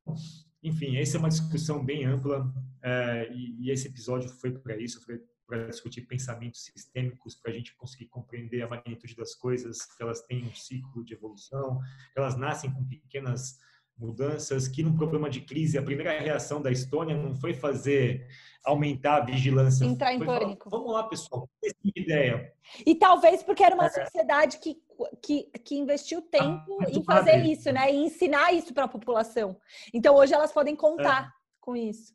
enfim, 0.63 0.99
essa 0.99 1.17
é 1.17 1.21
uma 1.21 1.31
discussão 1.31 1.83
bem 1.83 2.05
ampla 2.05 2.53
é, 2.83 3.31
e, 3.33 3.57
e, 3.59 3.71
esse 3.71 3.89
episódio 3.89 4.29
foi 4.29 4.53
para 4.53 4.77
isso, 4.77 5.03
foi 5.03 5.19
para 5.47 5.69
discutir 5.69 6.03
pensamentos 6.03 6.65
sistêmicos, 6.65 7.35
para 7.35 7.53
a 7.53 7.55
gente 7.55 7.75
conseguir 7.77 8.07
compreender 8.07 8.63
a 8.63 8.69
magnitude 8.69 9.15
das 9.17 9.35
coisas, 9.35 9.85
que 9.85 10.03
elas 10.03 10.23
têm 10.23 10.45
um 10.45 10.55
ciclo 10.55 11.05
de 11.05 11.15
evolução, 11.15 11.81
elas 12.17 12.37
nascem 12.37 12.71
com 12.71 12.85
pequenas 12.85 13.59
mudanças, 13.97 14.69
que 14.69 14.83
num 14.83 14.95
problema 14.95 15.31
de 15.31 15.41
crise, 15.41 15.79
a 15.79 15.83
primeira 15.83 16.19
reação 16.19 16.61
da 16.61 16.71
Estônia 16.71 17.17
não 17.17 17.35
foi 17.35 17.55
fazer 17.55 18.27
aumentar 18.65 19.17
a 19.17 19.25
vigilância. 19.25 19.85
Entrar 19.85 20.15
em 20.15 20.19
pânico. 20.19 20.71
Vamos 20.71 20.93
lá, 20.93 21.05
pessoal, 21.05 21.49
ideia. 21.95 22.53
E 22.85 22.95
talvez 22.95 23.43
porque 23.43 23.63
era 23.63 23.75
uma 23.75 23.87
é. 23.87 23.91
sociedade 23.91 24.59
que, 24.59 24.77
que, 25.23 25.45
que 25.65 25.77
investiu 25.77 26.23
tempo 26.23 26.79
ah, 26.81 26.91
em 26.91 27.05
fazer 27.05 27.45
isso, 27.45 27.71
né? 27.71 27.93
E 27.93 27.97
ensinar 27.97 28.53
isso 28.53 28.73
para 28.73 28.85
a 28.85 28.89
população. 28.89 29.57
Então 29.93 30.15
hoje 30.15 30.33
elas 30.33 30.53
podem 30.53 30.75
contar 30.75 31.29
é. 31.29 31.31
com 31.61 31.77
isso. 31.77 32.15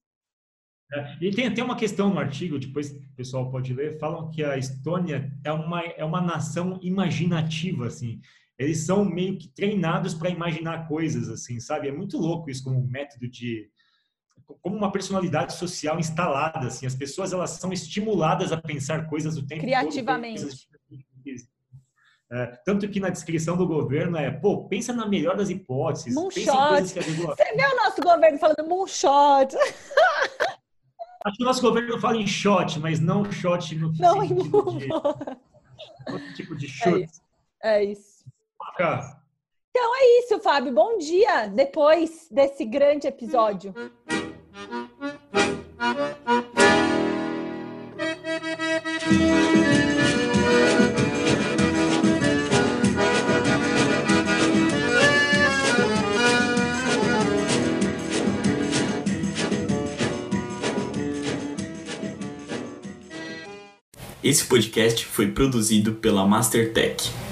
É. 0.92 1.18
E 1.22 1.32
tem 1.32 1.46
até 1.46 1.62
uma 1.64 1.76
questão 1.76 2.12
no 2.12 2.20
artigo, 2.20 2.58
depois 2.58 2.92
o 2.92 3.16
pessoal 3.16 3.52
pode 3.52 3.72
ler, 3.76 4.00
falam 4.00 4.32
que 4.32 4.44
a 4.44 4.58
Estônia 4.58 5.32
é 5.46 5.52
uma, 5.52 5.84
é 5.84 6.04
uma 6.04 6.20
nação 6.20 6.80
imaginativa, 6.82 7.86
assim 7.86 8.20
eles 8.60 8.86
são 8.86 9.06
meio 9.06 9.38
que 9.38 9.48
treinados 9.48 10.14
para 10.14 10.30
imaginar 10.30 10.86
coisas, 10.88 11.30
assim, 11.30 11.62
sabe? 11.62 11.88
É 11.88 11.92
muito 11.92 12.18
louco 12.18 12.50
isso 12.50 12.64
como 12.64 12.86
método 12.86 13.28
de 13.28 13.72
como 14.62 14.76
uma 14.76 14.92
personalidade 14.92 15.54
social 15.54 15.98
instalada, 16.00 16.68
assim. 16.68 16.86
As 16.86 16.96
pessoas 16.96 17.32
elas 17.32 17.52
são 17.52 17.72
estimuladas 17.72 18.52
a 18.52 18.58
pensar 18.58 19.08
coisas 19.08 19.38
o 19.38 19.48
tempo 19.48 19.62
criativamente. 19.62 20.44
Todo, 20.44 20.70
é, 22.32 22.46
tanto 22.66 22.88
que 22.90 23.00
na 23.00 23.10
descrição 23.10 23.56
do 23.56 23.66
governo 23.66 24.18
é, 24.18 24.30
pô, 24.30 24.68
pensa 24.68 24.92
na 24.92 25.08
melhor 25.08 25.38
das 25.38 25.50
hipóteses. 25.50 26.14
Moonshot. 26.14 26.82
Você 26.82 27.02
vê 27.56 27.66
o 27.66 27.76
nosso 27.78 28.02
governo 28.02 28.38
falando 28.38 28.68
moonshot. 28.68 29.56
Acho 31.26 31.38
que 31.38 31.44
o 31.44 31.46
nosso 31.46 31.62
governo 31.62 32.00
fala 32.00 32.18
em 32.18 32.28
shot, 32.28 32.80
mas 32.80 33.00
não 33.00 33.30
shot 33.32 33.76
no 33.76 33.92
não, 33.94 34.22
sentido 34.22 34.78
de 34.78 34.92
outro 36.12 36.34
tipo 36.36 36.56
de 36.56 36.68
chute. 36.68 36.90
É 36.90 37.04
isso. 37.04 37.22
É 37.62 37.84
isso. 37.84 38.09
Então 39.72 39.96
é 39.98 40.20
isso, 40.20 40.40
Fábio. 40.40 40.74
Bom 40.74 40.98
dia 40.98 41.48
depois 41.48 42.28
desse 42.32 42.64
grande 42.64 43.08
episódio. 43.08 43.74
Esse 64.24 64.46
podcast 64.46 65.06
foi 65.06 65.32
produzido 65.32 65.96
pela 65.96 66.26
Mastertech. 66.26 67.29